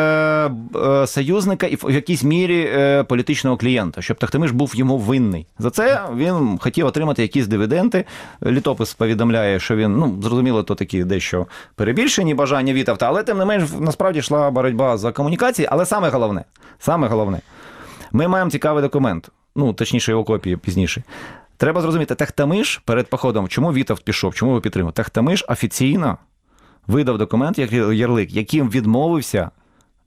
е, 0.76 1.06
союзника, 1.06 1.66
і 1.66 1.76
в 1.76 1.90
якійсь 1.90 2.24
мірі 2.24 2.70
е, 2.72 3.04
політичного 3.04 3.56
клієнта, 3.56 4.02
щоб 4.02 4.16
Тахтамиш 4.16 4.50
був 4.50 4.76
йому 4.76 4.98
винний. 4.98 5.46
За 5.58 5.70
це 5.70 6.02
він 6.16 6.58
хотів 6.58 6.86
отримати 6.86 7.22
якісь 7.22 7.46
дивіденди. 7.46 8.04
Літопис 8.46 8.94
повідомляє, 8.94 9.60
що 9.60 9.76
він 9.76 9.96
ну 9.96 10.18
зрозуміло, 10.22 10.62
то 10.62 10.74
такі 10.74 11.04
дещо 11.04 11.46
перебільшені 11.74 12.34
бажання 12.34 12.72
Вітавта, 12.72 13.06
але 13.06 13.22
тим 13.22 13.38
не 13.38 13.44
менш 13.44 13.70
насправді 13.80 14.18
йшла 14.18 14.50
боротьба 14.50 14.96
за 14.96 15.12
комунікації. 15.12 15.68
Але 15.70 15.86
саме 15.86 16.08
головне, 16.08 16.44
саме 16.78 17.08
головне, 17.08 17.40
ми 18.12 18.28
маємо 18.28 18.50
цікавий 18.50 18.82
документ, 18.82 19.28
ну 19.56 19.72
точніше 19.72 20.12
його 20.12 20.24
копії 20.24 20.56
пізніше. 20.56 21.02
Треба 21.56 21.80
зрозуміти, 21.80 22.14
Тахтамиш 22.14 22.82
перед 22.84 23.10
походом, 23.10 23.48
чому 23.48 23.72
Вітав 23.72 24.00
пішов, 24.00 24.34
чому 24.34 24.52
його 24.52 24.60
підтримав? 24.60 24.92
Тахтамиш 24.92 25.44
офіційно 25.48 26.18
видав 26.86 27.18
документ 27.18 27.58
як 27.58 27.72
ярлик, 27.72 28.32
яким 28.32 28.70
відмовився 28.70 29.50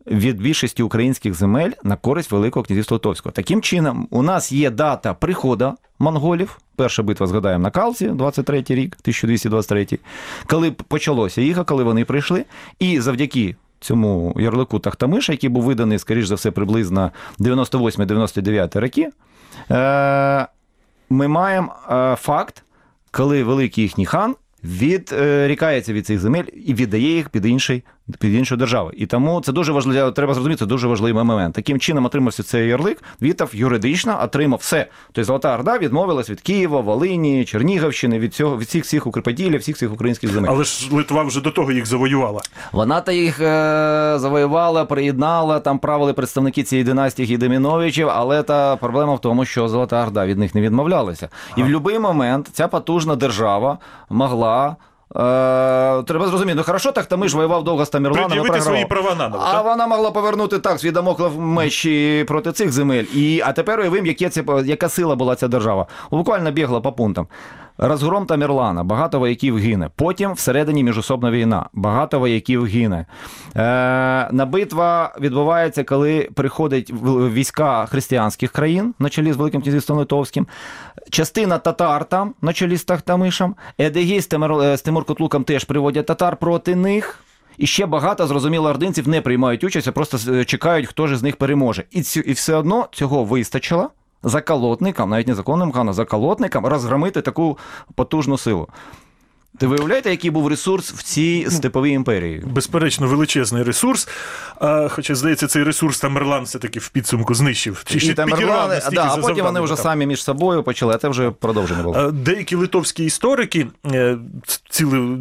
від 0.07 0.41
більшості 0.41 0.83
українських 0.83 1.33
земель 1.33 1.71
на 1.83 1.95
користь 1.95 2.31
Великого 2.31 2.63
князівства 2.63 2.95
Литовського. 2.95 3.33
Таким 3.33 3.61
чином, 3.61 4.07
у 4.11 4.21
нас 4.21 4.51
є 4.51 4.69
дата 4.69 5.13
приходу 5.13 5.73
монголів. 5.99 6.59
Перша 6.75 7.03
битва, 7.03 7.27
згадаємо, 7.27 7.63
на 7.63 7.71
Калці, 7.71 8.07
23 8.07 8.57
рік, 8.57 8.97
1223, 9.01 9.99
коли 10.47 10.71
почалося 10.71 11.41
їх, 11.41 11.65
коли 11.65 11.83
вони 11.83 12.05
прийшли. 12.05 12.45
І 12.79 12.99
завдяки 12.99 13.55
цьому 13.79 14.35
ярлику 14.39 14.79
Тахтамиша, 14.79 15.31
який 15.31 15.49
був 15.49 15.63
виданий, 15.63 15.99
скоріш 15.99 16.25
за 16.25 16.35
все, 16.35 16.51
приблизно 16.51 17.11
98-99 17.39 18.79
роки, 18.79 19.09
е, 19.71 20.47
ми 21.09 21.27
маємо 21.27 21.73
е, 21.91 22.15
факт, 22.15 22.63
коли 23.11 23.43
великий 23.43 23.83
їхній 23.83 24.05
хан 24.05 24.35
відрікається 24.63 25.93
від 25.93 26.05
цих 26.05 26.19
земель 26.19 26.43
і 26.65 26.73
віддає 26.73 27.15
їх 27.15 27.29
під 27.29 27.45
інший. 27.45 27.83
Під 28.19 28.33
іншу 28.33 28.57
державу. 28.57 28.91
І 28.93 29.05
тому 29.05 29.41
це 29.41 29.51
дуже 29.51 29.71
важливо, 29.71 30.11
треба 30.11 30.33
зрозуміти, 30.33 30.59
це 30.59 30.65
дуже 30.65 30.87
важливий 30.87 31.23
момент. 31.23 31.55
Таким 31.55 31.79
чином 31.79 32.05
отримався 32.05 32.43
цей 32.43 32.67
ярлик, 32.67 33.03
Вітав 33.21 33.49
юридично 33.53 34.19
отримав 34.23 34.59
все. 34.59 34.87
Тобто 35.05 35.23
Золота 35.23 35.55
Орда 35.55 35.77
відмовилась 35.77 36.29
від 36.29 36.41
Києва, 36.41 36.81
Волині, 36.81 37.45
Чернігівщини, 37.45 38.19
від 38.19 38.33
цього 38.33 38.57
від 38.57 38.67
всіх 38.67 38.83
всіх 38.83 39.07
укріподілів, 39.07 39.59
всіх 39.59 39.77
цих 39.77 39.93
українських 39.93 40.31
земель. 40.31 40.49
Але 40.51 40.63
ж 40.63 40.95
Литва 40.95 41.23
вже 41.23 41.41
до 41.41 41.51
того 41.51 41.71
їх 41.71 41.85
завоювала. 41.85 42.41
Вона 42.71 43.01
та 43.01 43.11
їх 43.11 43.39
е, 43.39 43.43
завоювала, 44.17 44.85
приєднала, 44.85 45.59
там 45.59 45.79
правили 45.79 46.13
представники 46.13 46.63
цієї 46.63 46.85
династії 46.85 47.27
Гідеміновичів, 47.27 48.09
але 48.09 48.43
та 48.43 48.75
проблема 48.75 49.13
в 49.13 49.21
тому, 49.21 49.45
що 49.45 49.67
Золота 49.67 50.03
Орда 50.03 50.25
від 50.25 50.37
них 50.37 50.55
не 50.55 50.61
відмовлялася. 50.61 51.29
І 51.55 51.63
в 51.63 51.65
будь-який 51.65 51.99
момент 51.99 52.49
ця 52.53 52.67
потужна 52.67 53.15
держава 53.15 53.77
могла. 54.09 54.48
Е, 55.15 56.03
треба 56.03 56.27
зрозуміти, 56.27 56.55
ну 56.55 56.63
хорошо, 56.63 56.91
так 56.91 57.17
ми 57.17 57.27
ж 57.27 57.37
воював 57.37 57.63
довго 57.63 57.85
з 57.85 57.89
Тамірланом. 57.89 58.47
і 58.57 58.61
свої 58.61 58.85
права 58.85 59.15
наново. 59.15 59.43
А 59.47 59.53
так? 59.53 59.65
вона 59.65 59.87
могла 59.87 60.11
повернути 60.11 60.59
так 60.59 60.79
свій 60.79 60.91
дамоклев 60.91 61.39
меч 61.39 61.85
і 61.85 62.25
проти 62.27 62.51
цих 62.51 62.71
земель. 62.71 63.03
І, 63.13 63.41
а 63.45 63.53
тепер 63.53 63.79
уявимо, 63.79 64.07
яка 64.65 64.89
сила 64.89 65.15
була 65.15 65.35
ця 65.35 65.47
держава. 65.47 65.87
Буквально 66.11 66.51
бігла 66.51 66.81
по 66.81 66.91
пунктам. 66.91 67.27
Розгром 67.81 68.25
Тамірлана, 68.25 68.83
багато 68.83 69.19
вояків 69.19 69.57
гине. 69.57 69.89
Потім 69.95 70.33
всередині 70.33 70.83
міжособна 70.83 71.31
війна, 71.31 71.69
багато 71.73 72.19
вояків 72.19 72.65
гине. 72.65 73.05
Е, 73.55 73.59
на 74.31 74.45
битва 74.45 75.15
відбувається, 75.19 75.83
коли 75.83 76.29
приходять 76.33 76.91
війська 77.33 77.85
християнських 77.85 78.51
країн 78.51 78.93
на 78.99 79.09
чолі 79.09 79.33
з 79.33 79.37
Великим 79.37 79.61
князівством 79.61 79.99
Литовським. 79.99 80.47
Частина 81.09 81.57
татар 81.57 82.05
там 82.05 82.33
на 82.41 82.53
чолі 82.53 82.77
з 82.77 82.83
Тахтамишем. 82.83 83.55
Тимир- 83.79 84.63
е, 84.63 84.77
з 84.77 84.81
Тимур 84.81 85.05
Котлуком 85.05 85.43
теж 85.43 85.63
приводять 85.63 86.05
татар 86.05 86.37
проти 86.37 86.75
них. 86.75 87.19
І 87.57 87.67
ще 87.67 87.85
багато, 87.85 88.27
зрозуміло, 88.27 88.69
ординців 88.69 89.07
не 89.07 89.21
приймають 89.21 89.63
участь, 89.63 89.87
а 89.87 89.91
просто 89.91 90.33
е, 90.33 90.45
чекають, 90.45 90.87
хто 90.87 91.07
ж 91.07 91.17
з 91.17 91.23
них 91.23 91.35
переможе. 91.35 91.83
І, 91.91 92.03
і 92.25 92.31
все 92.31 92.55
одно 92.55 92.87
цього 92.91 93.23
вистачило 93.23 93.89
заколотникам, 94.23 95.09
навіть 95.09 95.27
не 95.27 95.35
законним 95.35 95.71
ханом, 95.71 95.93
заколотникам 95.93 96.65
розгромити 96.65 97.21
таку 97.21 97.57
потужну 97.95 98.37
силу. 98.37 98.67
Ти 99.59 99.67
виявляєте, 99.67 100.09
який 100.09 100.31
був 100.31 100.47
ресурс 100.47 100.93
в 100.93 101.03
цій 101.03 101.47
степовій 101.49 101.91
імперії? 101.91 102.43
Безперечно, 102.45 103.07
величезний 103.07 103.63
ресурс. 103.63 104.07
А, 104.55 104.87
хоча, 104.87 105.15
здається, 105.15 105.47
цей 105.47 105.63
ресурс 105.63 105.99
Тамерлан 105.99 106.43
все-таки 106.43 106.79
в 106.79 106.89
підсумку 106.89 107.33
знищив. 107.33 107.83
Чи 107.85 107.99
ще 107.99 108.11
і 108.11 108.13
там 108.13 108.29
підірвав 108.29 108.55
Ірлани, 108.55 108.75
настільки 108.75 108.95
да, 108.95 109.13
а 109.13 109.17
потім 109.17 109.45
вони 109.45 109.59
вже 109.59 109.75
там. 109.75 109.83
самі 109.83 110.05
між 110.05 110.23
собою 110.23 110.63
почали, 110.63 110.93
а 110.95 110.97
це 110.97 111.09
вже 111.09 111.31
продовження 111.31 111.83
було. 111.83 112.11
Деякі 112.11 112.55
литовські 112.55 113.05
історики, 113.05 113.67
е, 113.85 114.17
ціла 114.69 115.17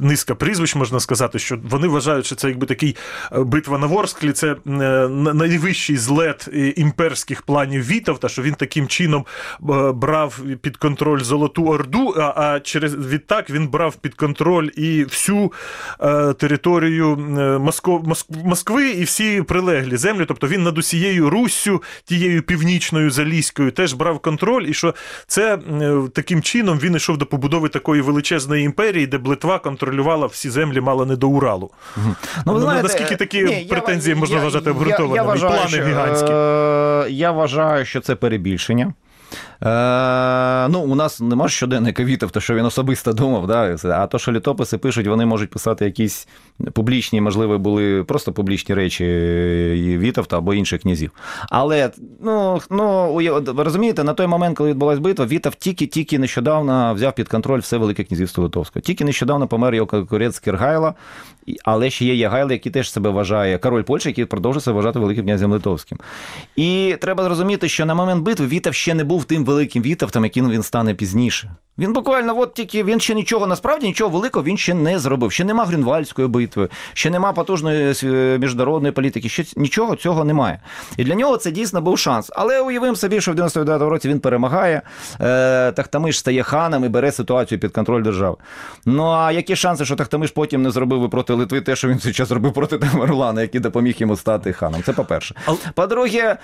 низка 0.00 0.34
прізвищ 0.34 0.74
можна 0.74 1.00
сказати, 1.00 1.38
що 1.38 1.58
вони 1.70 1.88
вважають, 1.88 2.26
що 2.26 2.34
це 2.34 2.48
якби 2.48 2.66
такий 2.66 2.96
е, 3.32 3.38
битва 3.38 3.78
на 3.78 3.86
Ворсклі, 3.86 4.32
це 4.32 4.50
е, 4.52 4.56
найвищий 5.08 5.96
злет 5.96 6.48
імперських 6.76 7.42
планів 7.42 7.86
Вітовта, 7.86 8.28
що 8.28 8.42
він 8.42 8.54
таким 8.54 8.86
чином 8.86 9.26
брав 9.94 10.38
під 10.60 10.76
контроль 10.76 11.20
Золоту 11.20 11.64
Орду, 11.64 12.14
а, 12.16 12.32
а 12.36 12.60
через 12.60 12.94
відтак 12.94 13.50
він 13.50 13.68
брав 13.76 13.96
під 13.96 14.14
контроль 14.14 14.68
і 14.76 15.04
всю 15.04 15.52
е, 16.00 16.32
територію 16.32 17.12
е, 17.38 17.58
Моско, 17.58 17.98
Моск- 17.98 18.44
Москви 18.46 18.90
і 18.90 19.04
всі 19.04 19.42
прилеглі 19.42 19.96
землі. 19.96 20.24
Тобто 20.28 20.46
він 20.48 20.62
над 20.62 20.78
усією 20.78 21.30
Руссю, 21.30 21.82
тією 22.04 22.42
північною 22.42 23.10
залізькою, 23.10 23.70
теж 23.70 23.92
брав 23.92 24.18
контроль, 24.18 24.62
і 24.68 24.74
що 24.74 24.94
це 25.26 25.54
е, 25.54 25.94
таким 26.14 26.42
чином 26.42 26.78
він 26.78 26.96
йшов 26.96 27.16
до 27.18 27.26
побудови 27.26 27.68
такої 27.68 28.02
величезної 28.02 28.64
імперії, 28.64 29.06
де 29.06 29.18
б 29.18 29.26
Литва 29.26 29.58
контролювала 29.58 30.26
всі 30.26 30.50
землі 30.50 30.80
мало 30.80 31.06
не 31.06 31.16
до 31.16 31.28
Уралу. 31.28 31.70
Ну, 32.46 32.58
наскільки 32.82 33.16
такі 33.16 33.66
претензії 33.70 34.14
можна 34.14 34.36
вважати 34.40 34.70
обґрунтованими? 34.70 35.26
Вважаю, 35.26 35.68
що, 35.68 35.82
гігантські. 35.88 36.32
е, 36.32 37.06
Я 37.10 37.32
вважаю, 37.32 37.84
що 37.84 38.00
це 38.00 38.14
перебільшення. 38.14 38.92
Е, 39.62 40.68
ну, 40.68 40.80
у 40.80 40.94
нас 40.94 41.20
нема 41.20 41.48
щоденника 41.48 42.04
Вітов, 42.04 42.30
то 42.30 42.40
що 42.40 42.54
він 42.54 42.64
особисто 42.64 43.12
думав, 43.12 43.46
да, 43.46 43.76
а 43.84 44.06
то, 44.06 44.18
що 44.18 44.32
літописи 44.32 44.78
пишуть, 44.78 45.06
вони 45.06 45.26
можуть 45.26 45.50
писати 45.50 45.84
якісь 45.84 46.28
публічні, 46.72 47.20
можливо, 47.20 47.58
були 47.58 48.04
просто 48.04 48.32
публічні 48.32 48.74
речі 48.74 49.04
Вітовта 50.00 50.38
або 50.38 50.54
інших 50.54 50.82
князів. 50.82 51.10
Але 51.50 51.90
ну, 52.22 52.60
ну 52.70 53.14
ви 53.46 53.62
розумієте, 53.62 54.04
на 54.04 54.14
той 54.14 54.26
момент, 54.26 54.56
коли 54.56 54.70
відбулась 54.70 54.98
битва, 54.98 55.26
Вітов 55.26 55.54
тільки-тільки 55.54 56.18
нещодавно 56.18 56.94
взяв 56.94 57.14
під 57.14 57.28
контроль 57.28 57.60
все 57.60 57.76
Велике 57.76 58.04
князівство 58.04 58.44
Литовське. 58.44 58.80
Тільки 58.80 59.04
нещодавно 59.04 59.48
помер 59.48 59.74
його 59.74 59.86
конкурент 59.86 60.38
Киргайло, 60.38 60.94
і- 61.46 61.56
але 61.64 61.90
ще 61.90 62.04
є 62.04 62.14
Ягайло, 62.14 62.52
який 62.52 62.72
теж 62.72 62.90
себе 62.92 63.10
вважає 63.10 63.58
король 63.58 63.82
Польщі, 63.82 64.08
який 64.08 64.24
продовжує 64.24 64.60
себе 64.60 64.76
вважати 64.76 64.98
великим 64.98 65.24
князем 65.24 65.52
Литовським. 65.52 65.98
І 66.56 66.96
треба 67.00 67.24
зрозуміти, 67.24 67.68
що 67.68 67.86
на 67.86 67.94
момент 67.94 68.22
битви 68.22 68.46
Вітов 68.46 68.74
ще 68.74 68.94
не 68.94 69.04
був 69.04 69.24
тим 69.24 69.44
великим 69.46 69.82
Вітовтом, 69.82 70.24
яким 70.24 70.50
він 70.50 70.62
стане 70.62 70.94
пізніше. 70.94 71.56
Він 71.78 71.92
буквально, 71.92 72.38
от 72.38 72.54
тільки 72.54 72.84
він 72.84 73.00
ще 73.00 73.14
нічого, 73.14 73.46
насправді 73.46 73.86
нічого 73.86 74.10
великого 74.10 74.44
він 74.44 74.56
ще 74.56 74.74
не 74.74 74.98
зробив. 74.98 75.32
Ще 75.32 75.44
нема 75.44 75.64
Грюнвальдської 75.64 76.28
битви, 76.28 76.68
ще 76.92 77.10
нема 77.10 77.32
потужної 77.32 77.94
е, 78.02 78.38
міжнародної 78.38 78.92
політики, 78.92 79.28
ще 79.28 79.44
нічого 79.56 79.96
цього 79.96 80.24
немає. 80.24 80.60
І 80.96 81.04
для 81.04 81.14
нього 81.14 81.36
це 81.36 81.50
дійсно 81.50 81.80
був 81.80 81.98
шанс. 81.98 82.30
Але 82.36 82.60
уявимо 82.60 82.96
собі, 82.96 83.20
що 83.20 83.32
в 83.32 83.34
99-му 83.34 83.90
році 83.90 84.08
він 84.08 84.20
перемагає, 84.20 84.82
е, 85.20 85.72
Тахтамиш 85.72 86.18
стає 86.18 86.42
ханом 86.42 86.84
і 86.84 86.88
бере 86.88 87.12
ситуацію 87.12 87.58
під 87.58 87.72
контроль 87.72 88.02
держави. 88.02 88.36
Ну 88.86 89.10
а 89.10 89.32
які 89.32 89.56
шанси, 89.56 89.84
що 89.84 89.96
Тахтамиш 89.96 90.30
потім 90.30 90.62
не 90.62 90.70
зробив 90.70 91.00
би 91.00 91.08
проти 91.08 91.32
Литви 91.32 91.60
те, 91.60 91.76
що 91.76 91.88
він 91.88 91.98
зараз 91.98 92.28
зробив 92.28 92.52
проти 92.52 92.78
Тамерлана, 92.78 93.42
який 93.42 93.60
допоміг 93.60 93.94
йому 93.98 94.16
стати 94.16 94.52
ханом? 94.52 94.82
Це 94.82 94.92
по-перше. 94.92 95.34
По-друге, 95.74 96.18
е, 96.18 96.36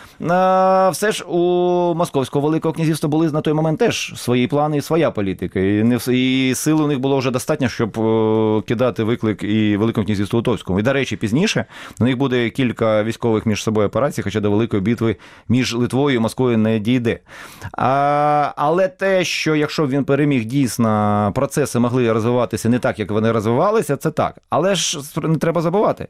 все 0.90 1.12
ж 1.12 1.24
у 1.24 1.38
Московського 1.94 2.46
Великого 2.46 2.74
князівства 2.74 3.08
були 3.08 3.30
на 3.30 3.40
той 3.40 3.54
момент 3.54 3.78
теж 3.78 4.12
свої 4.16 4.46
плани 4.46 4.76
і 4.76 4.80
своя 4.80 5.10
політика. 5.10 5.21
І, 5.30 5.82
не 5.82 5.98
і 6.08 6.54
сили 6.54 6.84
у 6.84 6.86
них 6.86 6.98
було 6.98 7.18
вже 7.18 7.30
достатньо, 7.30 7.68
щоб 7.68 8.00
е, 8.00 8.62
кидати 8.68 9.04
виклик 9.04 9.42
і 9.42 9.76
Великому 9.76 10.06
князівству 10.06 10.36
Литовському. 10.36 10.80
І, 10.80 10.82
до 10.82 10.92
речі, 10.92 11.16
пізніше 11.16 11.64
у 12.00 12.04
них 12.04 12.16
буде 12.16 12.50
кілька 12.50 13.04
військових 13.04 13.46
між 13.46 13.62
собою 13.62 13.86
операцій, 13.88 14.22
хоча 14.22 14.40
до 14.40 14.50
великої 14.50 14.82
битви 14.82 15.16
між 15.48 15.74
Литвою 15.74 16.16
і 16.16 16.18
Москвою 16.18 16.58
не 16.58 16.78
дійде. 16.78 17.18
А, 17.72 18.52
але 18.56 18.88
те, 18.88 19.24
що 19.24 19.54
якщо 19.54 19.86
він 19.86 20.04
переміг, 20.04 20.44
дійсно 20.44 21.32
процеси 21.34 21.78
могли 21.78 22.12
розвиватися 22.12 22.68
не 22.68 22.78
так, 22.78 22.98
як 22.98 23.10
вони 23.10 23.32
розвивалися, 23.32 23.96
це 23.96 24.10
так. 24.10 24.38
Але 24.50 24.74
ж 24.74 25.00
не 25.22 25.36
треба 25.36 25.60
забувати. 25.60 26.08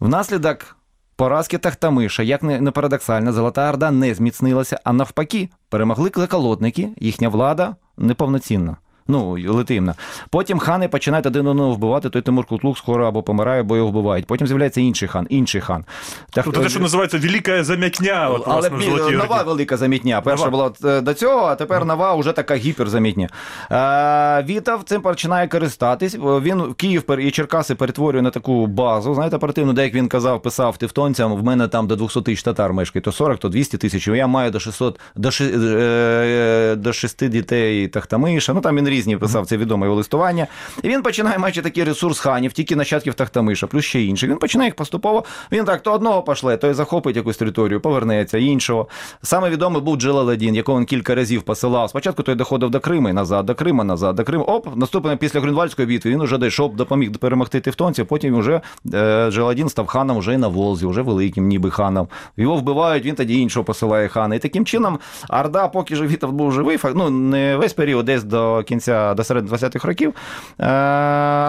Внаслідок 0.00 0.76
Поразки 1.20 1.58
Тахтамиша, 1.58 2.22
як 2.22 2.42
не 2.42 2.70
парадоксально, 2.70 3.32
Золота 3.32 3.68
Орда 3.68 3.90
не 3.90 4.14
зміцнилася, 4.14 4.80
а 4.84 4.92
навпаки, 4.92 5.48
перемогли 5.68 6.10
клеколотники, 6.10 6.88
їхня 6.96 7.28
влада 7.28 7.76
неповноцінна. 8.00 8.76
Ну, 9.10 9.30
легітимна. 9.30 9.94
Потім 10.30 10.58
хани 10.58 10.88
починають 10.88 11.26
один 11.26 11.46
одного 11.46 11.72
вбивати, 11.72 12.10
той 12.10 12.22
Тимур 12.22 12.46
Кутлук 12.46 12.78
скоро 12.78 13.06
або 13.06 13.22
помирає, 13.22 13.60
або 13.60 13.76
його 13.76 13.88
вбивають. 13.88 14.26
Потім 14.26 14.46
з'являється 14.46 14.80
інший 14.80 15.08
хан, 15.08 15.26
інший 15.30 15.60
хан. 15.60 15.84
Так, 16.30 16.44
Тобто 16.44 16.60
те, 16.62 16.68
що 16.68 16.80
називається 16.80 17.18
велика 17.18 17.64
зам'ятня, 17.64 18.28
от, 18.30 18.42
але 18.46 18.54
власне, 18.60 18.76
в 18.76 18.80
бі- 18.80 18.84
Золотій 18.84 19.16
нова 19.16 19.36
Орді. 19.36 19.48
велика 19.48 19.76
замітня. 19.76 20.20
Перша 20.20 20.44
Нова. 20.44 20.70
була 20.80 20.94
е, 20.96 21.00
до 21.00 21.14
цього, 21.14 21.46
а 21.46 21.54
тепер 21.54 21.84
нова 21.84 22.14
вже 22.14 22.32
така 22.32 22.54
гіперзамітня. 22.54 23.28
Е, 23.72 24.44
Вітав 24.48 24.82
цим 24.84 25.02
починає 25.02 25.48
користатись. 25.48 26.14
Він 26.20 26.72
Київ 26.74 27.02
пер- 27.02 27.20
і 27.20 27.30
Черкаси 27.30 27.74
перетворює 27.74 28.22
на 28.22 28.30
таку 28.30 28.66
базу. 28.66 29.14
Знаєте, 29.14 29.36
оперативно, 29.36 29.72
де 29.72 29.84
як 29.84 29.94
він 29.94 30.08
казав, 30.08 30.42
писав 30.42 30.76
тевтонцям, 30.76 31.34
в 31.34 31.44
мене 31.44 31.68
там 31.68 31.86
до 31.86 31.96
200 31.96 32.22
тисяч 32.22 32.42
татар 32.42 32.72
мешкає, 32.72 33.00
то 33.02 33.12
40, 33.12 33.38
то 33.38 33.48
200 33.48 33.78
тисяч. 33.78 34.08
Я 34.08 34.26
маю 34.26 34.50
до 34.50 34.60
600, 34.60 35.00
до, 35.16 35.28
ши- 35.28 35.50
е, 35.78 36.76
до 36.76 36.92
6 36.92 37.28
дітей 37.28 37.88
Тахтамиша. 37.88 38.52
Ну 38.54 38.60
там 38.60 38.76
він 38.76 38.88
різні 39.00 39.16
писав 39.16 39.46
це 39.46 39.56
відоме 39.56 39.86
його 39.86 39.96
листування. 39.96 40.46
І 40.82 40.88
він 40.88 41.02
починає 41.02 41.38
майже 41.38 41.62
такий 41.62 41.84
ресурс 41.84 42.18
ханів, 42.18 42.52
тільки 42.52 42.76
нащадків 42.76 43.14
Тахтамиша, 43.14 43.66
плюс 43.66 43.84
ще 43.84 44.02
інших. 44.02 44.30
Він 44.30 44.38
починає 44.38 44.68
їх 44.68 44.74
поступово. 44.74 45.24
Він 45.52 45.64
так 45.64 45.82
то 45.82 45.92
одного 45.92 46.22
пошле, 46.22 46.56
той 46.56 46.74
захопить 46.74 47.16
якусь 47.16 47.36
територію, 47.36 47.80
повернеться, 47.80 48.38
іншого. 48.38 48.88
Саме 49.22 49.50
відомий 49.50 49.82
був 49.82 49.96
Джелаладін, 49.96 50.54
якого 50.54 50.78
він 50.78 50.86
кілька 50.86 51.14
разів 51.14 51.42
посилав. 51.42 51.90
Спочатку 51.90 52.22
той 52.22 52.34
доходив 52.34 52.70
до 52.70 52.80
Криму 52.80 53.08
і 53.08 53.12
назад, 53.12 53.46
до 53.46 53.54
Крима, 53.54 53.84
назад, 53.84 54.16
до 54.16 54.24
Криму. 54.24 54.44
Оп, 54.44 54.76
наступне 54.76 55.16
після 55.16 55.40
Грюнвальдської 55.40 55.88
битви 55.88 56.10
він 56.10 56.20
уже 56.20 56.38
дійшов, 56.38 56.76
допоміг 56.76 57.12
перемогти 57.12 57.60
тевтонців. 57.60 58.06
Потім 58.06 58.38
вже 58.38 58.60
е, 58.94 59.30
Джеладін 59.30 59.68
став 59.68 59.86
ханом 59.86 60.18
вже 60.18 60.34
і 60.34 60.36
на 60.36 60.48
Волзі, 60.48 60.86
вже 60.86 61.02
великим, 61.02 61.46
ніби 61.46 61.70
ханом. 61.70 62.08
Його 62.36 62.56
вбивають, 62.56 63.04
він 63.04 63.14
тоді 63.14 63.40
іншого 63.40 63.64
посилає 63.64 64.08
хана. 64.08 64.34
І 64.34 64.38
таким 64.38 64.64
чином 64.64 64.98
Орда, 65.28 65.68
поки 65.68 65.96
ж 65.96 66.06
Вітов 66.06 66.32
був 66.32 66.52
живий, 66.52 66.78
ну 66.94 67.10
не 67.10 67.56
весь 67.56 67.72
період, 67.72 68.04
десь 68.04 68.24
до 68.24 68.62
кінця, 68.62 68.89
до 69.16 69.24
середини 69.24 69.56
20-х 69.56 69.88
років. 69.88 70.14
Е, 70.58 70.64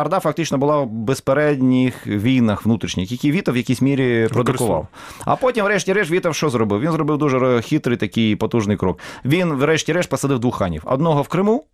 Орда 0.01 0.19
фактично 0.19 0.57
була 0.57 0.77
в 0.77 0.87
безпередніх 0.87 2.07
війнах 2.07 2.65
внутрішніх, 2.65 3.11
які 3.11 3.31
Вітов 3.31 3.53
в 3.53 3.57
якійсь 3.57 3.81
мірі 3.81 4.27
продукував. 4.33 4.87
А 5.25 5.35
потім, 5.35 5.65
врешті-решт, 5.65 6.11
Вітов 6.11 6.35
що 6.35 6.49
зробив? 6.49 6.81
Він 6.81 6.91
зробив 6.91 7.17
дуже 7.17 7.61
хитрий 7.61 7.97
такий 7.97 8.35
потужний 8.35 8.77
крок. 8.77 8.99
Він, 9.25 9.53
врешті-решт, 9.53 10.09
посадив 10.09 10.39
двох 10.39 10.57
ханів: 10.57 10.81
одного 10.85 11.21
в 11.21 11.27
Криму. 11.27 11.65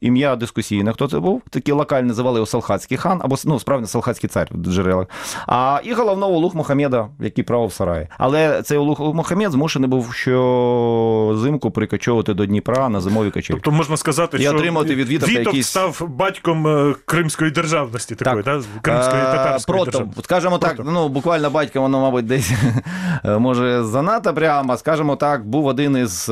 Ім'я 0.00 0.36
дискусійне, 0.36 0.92
хто 0.92 1.08
це 1.08 1.18
був. 1.18 1.42
Локально 1.68 2.08
називали 2.08 2.36
його 2.36 2.46
Салхатський 2.46 2.96
хан, 2.96 3.20
або 3.24 3.36
ну, 3.44 3.60
справді 3.60 3.86
Салхатський 3.86 4.28
цар 4.30 4.48
в 4.50 4.70
джерелах. 4.70 5.06
А 5.46 5.80
і 5.84 5.92
головного 5.92 6.32
Олух 6.32 6.54
Мухаммеда, 6.54 7.08
який 7.20 7.44
правив 7.44 7.68
в 7.68 7.72
Сараї. 7.72 8.08
Але 8.18 8.62
цей 8.62 8.78
Олух 8.78 9.00
Мухаммед 9.00 9.52
змушений 9.52 9.90
був 9.90 10.12
щозимку 10.14 11.70
прикочовувати 11.70 12.34
до 12.34 12.46
Дніпра 12.46 12.88
на 12.88 13.00
зимові 13.00 13.30
качелі. 13.30 13.56
Тобто 13.56 13.70
можна 13.70 13.96
сказати, 13.96 14.36
І 14.36 14.40
що 14.40 14.56
отримати 14.56 14.94
від 14.94 15.08
Вітовта 15.08 15.32
Вітовт 15.32 15.46
якісь- 15.46 15.66
став 15.66 16.02
батьком 16.08 16.66
е, 16.66 16.94
кримської 17.04 17.50
державності, 17.50 18.14
такої, 18.14 18.42
так. 18.42 18.62
кримської 18.82 19.22
Е, 19.22 19.24
татарської 19.24 19.84
державності. 19.84 20.22
скажімо 20.24 20.58
так, 20.58 20.80
ну 20.84 21.08
буквально 21.08 21.50
батько, 21.50 21.80
воно, 21.80 22.00
мабуть, 22.00 22.26
десь 22.26 22.52
е, 23.24 23.38
може 23.38 23.84
занадто 23.84 24.34
прямо. 24.34 24.76
Скажімо 24.76 25.16
так, 25.16 25.46
був 25.48 25.66
один 25.66 25.96
із 25.96 26.24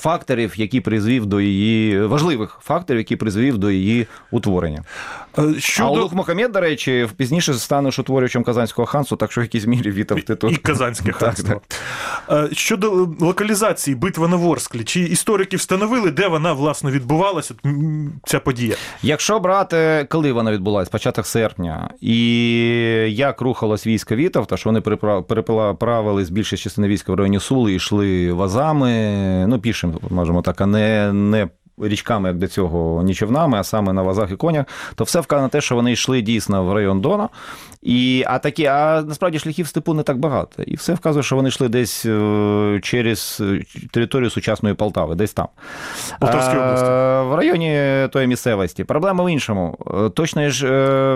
факторів, 0.00 0.52
який 0.56 0.80
призвів 0.80 1.26
до 1.26 1.40
її 1.40 2.00
важливих 2.06 2.58
факторів, 2.62 2.77
який 2.88 3.16
призвів 3.16 3.58
до 3.58 3.70
її 3.70 4.06
утворення. 4.30 4.82
Е, 5.38 5.42
А 5.56 5.60
Щодо 5.60 5.92
Олух 5.92 6.12
Мохамед, 6.14 6.52
до 6.52 6.60
речі, 6.60 7.08
пізніше 7.16 7.54
станеш 7.54 7.98
утворювачем 7.98 8.42
Казанського 8.42 8.86
ханства, 8.86 9.16
так 9.16 9.32
що 9.32 9.40
в 9.40 9.44
якійсь 9.44 9.66
мірі 9.66 9.90
вітав 9.90 10.22
ти 10.22 10.34
тут. 10.36 10.52
і 10.52 10.56
Казанське 10.56 11.12
ханство. 11.18 11.60
Е, 12.30 12.48
Щодо 12.52 13.08
локалізації 13.20 13.94
битва 13.96 14.28
на 14.28 14.36
Ворсклі, 14.36 14.84
чи 14.84 15.00
історики 15.00 15.56
встановили, 15.56 16.10
де 16.10 16.28
вона 16.28 16.52
власне 16.52 16.90
відбувалася, 16.90 17.54
ця 18.26 18.40
подія? 18.40 18.74
Якщо 19.02 19.40
брати, 19.40 20.06
коли 20.10 20.32
вона 20.32 20.52
відбулася, 20.52 20.90
початок 20.90 21.26
серпня, 21.26 21.90
і 22.00 22.16
як 23.08 23.40
рухалось 23.40 23.86
військо 23.86 24.14
Вітовта, 24.16 24.56
що 24.56 24.68
вони 24.70 24.80
перепра- 24.80 25.22
переправили 25.22 26.24
з 26.24 26.30
більшої 26.30 26.58
частини 26.62 26.88
війська 26.88 27.12
в 27.12 27.14
районі 27.14 27.40
Сули, 27.40 27.74
йшли 27.74 28.32
вазами, 28.32 29.46
ну, 29.48 29.60
пішим, 29.60 29.98
можемо 30.10 30.42
так, 30.42 30.60
а 30.60 30.66
не, 30.66 31.12
не 31.12 31.48
річками, 31.82 32.28
як 32.28 32.38
до 32.38 32.46
цього, 32.48 33.02
ні 33.02 33.14
човнами, 33.14 33.58
а 33.58 33.64
саме 33.64 33.92
на 33.92 34.02
вазах 34.02 34.30
і 34.30 34.36
конях, 34.36 34.66
то 34.94 35.04
все 35.04 35.20
вказано 35.20 35.42
на 35.46 35.48
те, 35.48 35.60
що 35.60 35.74
вони 35.74 35.92
йшли 35.92 36.20
дійсно 36.22 36.64
в 36.64 36.72
район 36.74 37.00
Дона. 37.00 37.28
І, 37.82 38.24
а, 38.26 38.38
такі, 38.38 38.64
а 38.66 39.02
насправді 39.06 39.38
шляхів 39.38 39.66
степу 39.66 39.94
не 39.94 40.02
так 40.02 40.18
багато. 40.18 40.62
І 40.62 40.76
все 40.76 40.94
вказує, 40.94 41.22
що 41.22 41.36
вони 41.36 41.48
йшли 41.48 41.68
десь 41.68 42.06
е, 42.06 42.80
через 42.82 43.38
е, 43.40 43.62
територію 43.90 44.30
сучасної 44.30 44.74
Полтави, 44.74 45.14
десь 45.14 45.32
там. 45.32 45.46
Полтавській 46.20 46.56
Е, 46.56 46.60
області. 46.60 46.86
в 47.30 47.34
районі 47.34 48.08
тої 48.12 48.26
місцевості. 48.26 48.84
Проблема 48.84 49.24
в 49.24 49.32
іншому. 49.32 49.78
Точно 50.14 50.50
ж 50.50 50.66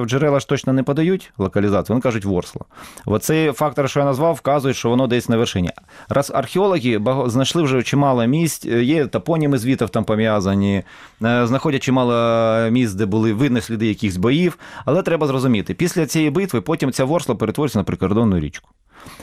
в 0.00 0.04
джерела 0.06 0.40
ж 0.40 0.48
точно 0.48 0.72
не 0.72 0.82
подають 0.82 1.32
локалізацію, 1.38 1.94
вони 1.94 2.02
кажуть 2.02 2.24
Ворсла. 2.24 2.62
Оцей 3.06 3.52
фактор, 3.52 3.90
що 3.90 4.00
я 4.00 4.06
назвав, 4.06 4.34
вказує, 4.34 4.74
що 4.74 4.88
воно 4.88 5.06
десь 5.06 5.28
на 5.28 5.36
вершині. 5.36 5.70
Раз 6.08 6.32
археологи 6.34 7.00
знайшли 7.26 7.62
вже 7.62 7.82
чимало 7.82 8.26
місць, 8.26 8.64
є 8.66 9.06
топоніми 9.06 9.58
з 9.58 9.64
Вітов 9.66 9.90
там 9.90 10.04
пов'язані, 10.04 10.51
е, 10.52 10.84
знаходять 11.46 11.82
чимало 11.82 12.70
місць, 12.70 12.94
де 12.94 13.06
були 13.06 13.32
видно 13.32 13.60
сліди 13.60 13.86
якихось 13.86 14.16
боїв. 14.16 14.58
Але 14.84 15.02
треба 15.02 15.26
зрозуміти, 15.26 15.74
після 15.74 16.06
цієї 16.06 16.30
битви 16.30 16.60
потім 16.60 16.92
ця 16.92 17.04
Ворсла 17.04 17.34
перетворюється 17.34 17.78
на 17.78 17.84
прикордонну 17.84 18.40
річку. 18.40 18.68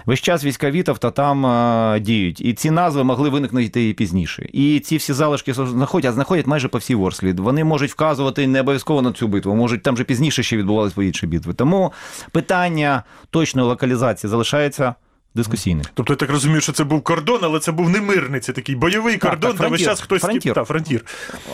Весь 0.06 0.20
час 0.20 0.44
війська 0.44 0.72
Вітовта 0.72 1.12
там 1.12 1.46
е, 1.46 2.00
діють, 2.00 2.42
і 2.42 2.54
ці 2.54 2.72
назви 2.72 3.04
могли 3.04 3.30
виникнути 3.30 3.90
і 3.90 3.94
пізніше. 3.94 4.50
І 4.54 4.80
ці 4.80 4.98
всі 4.98 5.14
залишки 5.14 5.54
знаходять, 5.54 6.10
а 6.10 6.14
знаходять 6.14 6.48
майже 6.48 6.68
по 6.68 6.78
всій 6.78 6.96
Ворсклі. 6.96 7.34
Вони 7.34 7.64
можуть 7.64 7.92
вказувати 7.92 8.48
не 8.48 8.62
обов'язково 8.62 9.02
на 9.02 9.12
цю 9.12 9.28
битву, 9.28 9.56
можуть 9.56 9.84
там 9.84 9.98
же 9.98 10.04
пізніше 10.04 10.44
ще 10.44 10.58
відбувалися 10.58 11.04
інші 11.04 11.28
битви. 11.28 11.54
Тому 11.54 11.94
питання 12.32 13.04
точної 13.30 13.68
локалізації 13.68 14.30
залишається 14.30 14.96
дискусійним. 15.36 15.86
Тобто 15.94 16.14
я 16.14 16.18
так 16.18 16.30
розумію, 16.30 16.62
що 16.62 16.72
це 16.72 16.84
був 16.84 17.02
кордон, 17.02 17.40
але 17.44 17.60
це 17.60 17.72
був 17.72 17.90
не 17.90 18.02
мирний, 18.02 18.40
це 18.40 18.54
такий 18.54 18.76
бойовий 18.76 19.18
Так, 19.18 19.32
кордон, 19.32 19.52
так, 19.52 19.62
де 19.62 19.68
весь 19.68 19.82
час 19.82 20.02
хтось 20.02 20.22
фронтір. 20.22 20.54
Та, 20.54 20.64
фронтір. 20.64 21.06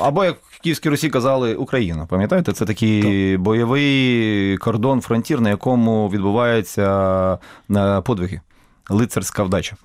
Або 0.02 0.26
як 0.26 0.38
в 0.50 0.60
Київській 0.60 0.90
Русі 0.90 1.10
казали 1.10 1.56
Україна. 1.56 2.06
Пам'ятаєте, 2.06 2.54
це 2.54 2.66
такий 2.66 3.38
бойовий 3.38 4.58
кордон, 4.58 5.02
фронтір, 5.02 5.42
на 5.42 5.50
якому 5.50 6.10
відбуваються 6.10 7.40
е, 7.76 8.02
подвиги. 8.02 8.42
Лицарська 8.90 9.44
вдача. 9.44 9.76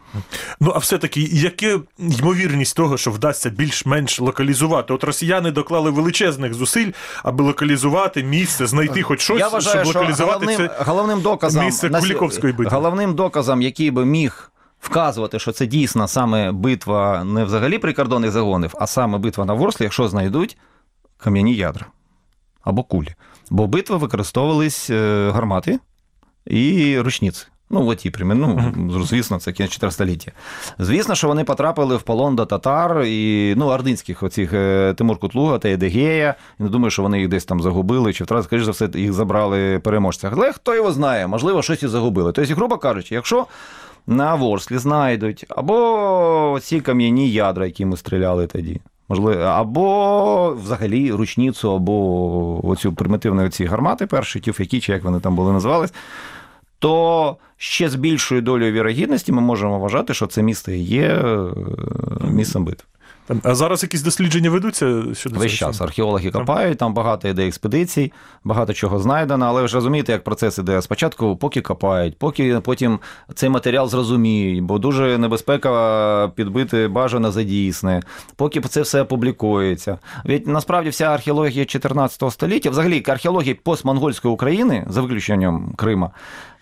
Ну, 0.60 0.72
а 0.74 0.78
все-таки, 0.78 1.20
яке 1.20 1.78
ймовірність 1.98 2.76
того, 2.76 2.96
що 2.96 3.10
вдасться 3.10 3.50
більш-менш 3.50 4.20
локалізувати? 4.20 4.92
От 4.92 5.04
росіяни 5.04 5.50
доклали 5.50 5.90
величезних 5.90 6.54
зусиль, 6.54 6.92
аби 7.22 7.44
локалізувати 7.44 8.22
місце, 8.24 8.66
знайти 8.66 9.02
хоч 9.02 9.20
щось, 9.20 9.40
Я 9.40 9.48
вважаю, 9.48 9.84
щоб 9.84 9.90
що 9.90 9.98
локалізувати 9.98 10.46
головним, 10.46 10.68
це. 10.68 10.84
головним 10.84 11.20
доказом 11.20 11.64
місце 11.64 11.90
Куліковської 11.90 12.52
битви. 12.52 12.76
Головним 12.76 13.14
доказом, 13.14 13.62
який 13.62 13.90
би 13.90 14.04
міг 14.04 14.52
вказувати, 14.80 15.38
що 15.38 15.52
це 15.52 15.66
дійсно 15.66 16.08
саме 16.08 16.52
битва 16.52 17.24
не 17.24 17.44
взагалі 17.44 17.78
прикордонних 17.78 18.30
загонів, 18.30 18.74
а 18.78 18.86
саме 18.86 19.18
битва 19.18 19.44
на 19.44 19.52
Ворслі, 19.54 19.84
якщо 19.84 20.08
знайдуть 20.08 20.56
кам'яні 21.18 21.54
ядра 21.54 21.86
або 22.62 22.82
кулі. 22.82 23.14
Бо 23.50 23.66
битви 23.66 23.96
використовувались 23.96 24.90
е, 24.90 25.30
гармати 25.34 25.78
і 26.46 26.98
ручниці. 27.00 27.46
Ну, 27.72 27.88
от 27.88 27.98
ті 27.98 28.10
примірно, 28.10 28.72
ну, 28.76 29.04
звісно, 29.04 29.38
це 29.38 29.52
кінець 29.52 29.72
4 29.72 29.92
століття. 29.92 30.32
Звісно, 30.78 31.14
що 31.14 31.28
вони 31.28 31.44
потрапили 31.44 31.96
в 31.96 32.02
полон 32.02 32.36
до 32.36 32.46
татар 32.46 33.02
і 33.06 33.54
ну, 33.56 33.66
ординських 33.66 34.22
оцих 34.22 34.52
е, 34.52 34.94
Тимур 34.94 35.18
Кутлуга 35.18 35.58
та 35.58 35.68
Едегея. 35.68 36.34
І 36.60 36.62
не 36.62 36.68
думаю, 36.68 36.90
що 36.90 37.02
вони 37.02 37.18
їх 37.18 37.28
десь 37.28 37.44
там 37.44 37.60
загубили, 37.60 38.12
чи 38.12 38.24
втратили, 38.24 38.44
скоріш 38.44 38.64
за 38.64 38.70
все, 38.70 38.88
їх 38.94 39.12
забрали 39.12 39.78
переможці. 39.78 40.28
Але 40.32 40.52
хто 40.52 40.74
його 40.74 40.92
знає, 40.92 41.26
можливо, 41.26 41.62
щось 41.62 41.82
і 41.82 41.88
загубили. 41.88 42.32
Тобто, 42.32 42.54
грубо 42.54 42.78
кажучи, 42.78 43.14
якщо 43.14 43.46
на 44.06 44.34
Ворслі 44.34 44.78
знайдуть 44.78 45.46
або 45.48 46.58
ці 46.62 46.80
кам'яні 46.80 47.30
ядра, 47.30 47.66
які 47.66 47.84
ми 47.84 47.96
стріляли 47.96 48.46
тоді. 48.46 48.80
Можливо, 49.08 49.42
або 49.42 50.56
взагалі 50.62 51.12
ручницю, 51.12 51.74
або 51.74 52.66
оцю 52.68 52.92
примітивну 52.92 53.48
ці 53.48 53.64
гармати 53.64 54.06
перші, 54.06 54.40
тюфяки, 54.40 54.80
чи 54.80 54.92
як 54.92 55.04
вони 55.04 55.20
там 55.20 55.36
були 55.36 55.52
називались, 55.52 55.92
то 56.80 57.36
ще 57.56 57.88
з 57.88 57.94
більшою 57.94 58.42
долею 58.42 58.72
вірогідності 58.72 59.32
ми 59.32 59.40
можемо 59.40 59.78
вважати, 59.78 60.14
що 60.14 60.26
це 60.26 60.42
місто 60.42 60.72
є 60.72 61.02
е, 61.02 61.50
місцем 62.30 62.64
битв. 62.64 62.84
А 63.42 63.54
зараз 63.54 63.82
якісь 63.82 64.02
дослідження 64.02 64.50
ведуться 64.50 65.02
щодо 65.14 65.38
Весь 65.38 65.58
цього? 65.58 65.72
час 65.72 65.80
археологи 65.80 66.30
копають, 66.30 66.78
там 66.78 66.94
багато 66.94 67.28
йде 67.28 67.46
експедицій, 67.46 68.12
багато 68.44 68.72
чого 68.72 68.98
знайдено, 68.98 69.46
але 69.46 69.62
ви 69.62 69.68
ж 69.68 69.74
розумієте, 69.74 70.12
як 70.12 70.24
процес 70.24 70.58
іде. 70.58 70.82
Спочатку 70.82 71.36
поки 71.36 71.60
копають, 71.60 72.18
поки 72.18 72.60
потім 72.60 72.98
цей 73.34 73.48
матеріал 73.48 73.88
зрозуміють, 73.88 74.62
бо 74.62 74.78
дуже 74.78 75.18
небезпека 75.18 76.28
підбити 76.28 76.88
бажано 76.88 77.32
за 77.32 77.42
дійсне, 77.42 78.02
поки 78.36 78.60
це 78.60 78.82
все 78.82 79.02
опублікується. 79.02 79.98
Від 80.24 80.46
насправді 80.46 80.90
вся 80.90 81.04
археологія 81.04 81.64
14 81.64 82.32
століття, 82.32 82.70
взагалі 82.70 83.02
археологія 83.08 83.56
постмонгольської 83.62 84.34
України, 84.34 84.86
за 84.88 85.00
виключенням 85.00 85.72
Крима, 85.76 86.10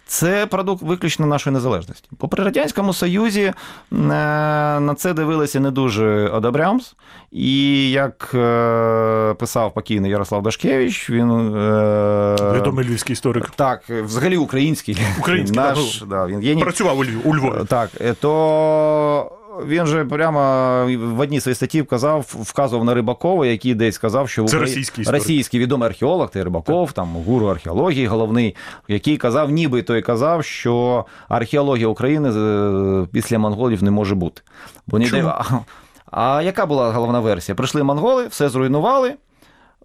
це 0.09 0.47
продукт 0.47 0.83
виключно 0.83 1.27
нашої 1.27 1.55
незалежності. 1.55 2.09
Попри 2.19 2.45
Радянському 2.45 2.93
Союзі 2.93 3.43
е, 3.43 3.55
на 3.93 4.95
це 4.99 5.15
дивилися 5.15 5.61
не 5.61 5.71
дуже 5.71 6.29
одобрямс. 6.29 6.95
І 7.33 7.91
як 7.91 8.31
е, 8.35 9.35
писав 9.39 9.75
покійний 9.75 10.11
Ярослав 10.11 10.43
Дашкевич, 10.43 11.11
він. 11.11 11.31
е, 11.57 12.37
Відомий 12.57 12.85
львівський 12.87 13.13
історик. 13.13 13.51
Так, 13.57 13.91
взагалі 13.91 14.37
український. 14.37 14.99
Український, 15.19 15.57
наш, 15.61 16.03
да, 16.11 16.27
він 16.27 16.43
є 16.43 16.57
Працював 16.57 16.99
у 17.25 17.35
Львові. 17.37 17.65
Так, 17.69 17.91
то 18.21 19.38
він 19.67 19.87
же 19.87 20.05
прямо 20.05 20.41
в 20.99 21.21
одній 21.21 21.41
своїй 21.41 21.55
статті 21.55 21.83
вказав, 21.83 22.27
вказував 22.41 22.85
на 22.85 22.95
Рибакова, 22.95 23.47
який 23.47 23.75
десь 23.75 23.95
сказав, 23.95 24.29
що 24.29 24.45
Це 24.45 24.59
російський 24.59 25.03
історик. 25.03 25.21
російський 25.23 25.61
відомий 25.61 25.89
археолог, 25.89 26.31
ти 26.31 26.45
Рибаков, 26.45 26.93
там 26.93 27.09
гуру 27.09 27.47
археології 27.47 28.07
головний, 28.07 28.57
який 28.89 29.17
казав, 29.17 29.51
ніби 29.51 29.83
той 29.83 30.03
казав, 30.03 30.45
що 30.45 31.05
археологія 31.29 31.89
України 31.89 32.31
е, 32.31 33.07
після 33.13 33.39
монголів 33.39 33.83
не 33.83 33.91
може 33.91 34.15
бути. 34.15 34.43
Бо 34.87 34.99
ніде... 34.99 35.33
А 36.11 36.43
яка 36.43 36.67
була 36.67 36.93
головна 36.93 37.21
версія? 37.21 37.57
Прийшли 37.57 37.83
монголи, 37.83 38.27
все 38.27 38.49
зруйнували. 38.49 39.15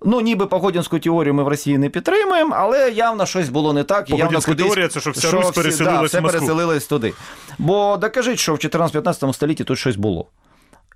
Ну, 0.02 0.22
ніби 0.22 0.46
погодінську 0.46 1.00
теорію 1.00 1.34
ми 1.34 1.44
в 1.44 1.48
Росії 1.48 1.78
не 1.78 1.90
підтримуємо, 1.90 2.56
але 2.58 2.92
явно 2.92 3.26
щось 3.26 3.50
було 3.50 3.74
не 3.74 3.84
так. 3.84 4.10
явно 4.10 4.42
кудись, 4.42 4.66
теорія 4.68 4.88
це, 4.88 5.00
що 5.00 5.12
вся 5.12 5.28
що 5.28 5.38
Русь 5.38 5.46
всі- 5.46 5.56
переселилась 5.56 6.00
да, 6.00 6.06
все 6.06 6.20
в 6.20 6.22
Москву. 6.22 6.40
переселилось 6.40 6.86
туди. 6.86 7.14
Бо 7.58 7.98
докажіть, 7.98 8.40
що 8.40 8.54
в 8.54 8.58
14-15 8.58 9.34
столітті 9.34 9.64
тут 9.64 9.80
щось 9.80 9.96
було. 9.96 10.26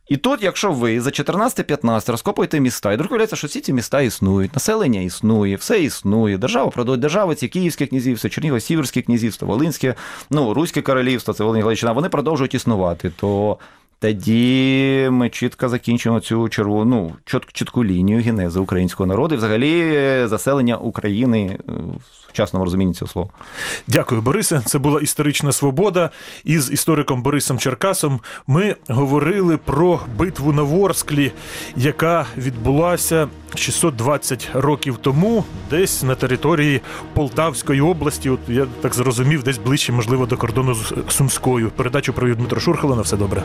І 0.08 0.18
тут, 0.18 0.44
якщо 0.44 0.72
ви 0.72 1.02
за 1.02 1.10
14-15 1.10 2.12
розкопуєте 2.12 2.60
міста, 2.60 2.92
і 2.92 2.96
вдруг 2.96 3.10
виявляється, 3.10 3.36
що 3.36 3.48
всі 3.48 3.62
ці 3.62 3.74
міста 3.74 4.02
існують, 4.02 4.54
населення 4.54 5.02
існує, 5.02 5.56
все 5.56 5.84
існує, 5.84 6.38
держава 6.38 6.70
продає 6.72 6.98
держави, 6.98 7.36
ці 7.36 7.48
Київське 7.48 7.86
князівство, 7.86 8.30
Чернігово, 8.30 8.60
Сіверське 8.60 9.02
князівство, 9.02 9.48
Волинське, 9.48 9.96
ну, 10.30 10.54
Руське 10.54 10.82
королівство, 10.82 11.34
це 11.34 11.44
Волинська 11.44 11.64
Галичина, 11.64 11.92
вони 11.92 12.10
продовжують 12.10 12.54
існувати. 12.56 13.12
То 13.20 13.58
Тоді 14.00 15.08
ми 15.12 15.30
чітко 15.30 15.70
закінчимо 15.70 16.20
цю 16.20 16.50
червону 16.50 17.14
чіт- 17.26 17.52
чітку 17.54 17.86
лінію 17.86 18.22
генези 18.22 18.60
українського 18.60 19.08
народу 19.08 19.36
і 19.36 19.38
взагалі 19.38 19.82
е, 19.96 20.28
заселення 20.28 20.78
України 20.78 21.60
е, 21.70 21.72
в 22.27 22.27
сучасному 22.38 22.66
розумінні 22.66 22.94
цього 22.94 23.12
слова. 23.12 23.30
Дякую, 23.88 24.22
Борисе. 24.22 24.62
Це 24.66 24.80
була 24.80 25.02
історична 25.02 25.52
свобода. 25.52 26.10
Із 26.44 26.72
істориком 26.72 27.22
Борисом 27.22 27.58
Черкасом 27.60 28.20
ми 28.48 28.76
говорили 28.88 29.58
про 29.58 30.00
битву 30.18 30.54
на 30.54 30.62
Ворсклі, 30.62 31.32
яка 31.76 32.26
відбулася 32.38 33.28
620 33.56 34.50
років 34.54 34.98
тому, 35.02 35.44
десь 35.70 36.04
на 36.04 36.16
території 36.16 36.82
Полтавської 37.14 37.82
області. 37.82 38.30
От 38.30 38.40
я 38.48 38.68
так 38.82 38.94
зрозумів, 38.94 39.44
десь 39.44 39.58
ближче, 39.58 39.92
можливо, 39.92 40.26
до 40.26 40.38
кордону 40.38 40.76
з 40.76 40.94
Сумською. 41.10 41.72
Передачу 41.76 42.14
провів 42.14 42.36
Дмитро 42.36 42.60
Шурхало. 42.60 42.96
На 42.96 43.02
все 43.02 43.18
добре. 43.18 43.44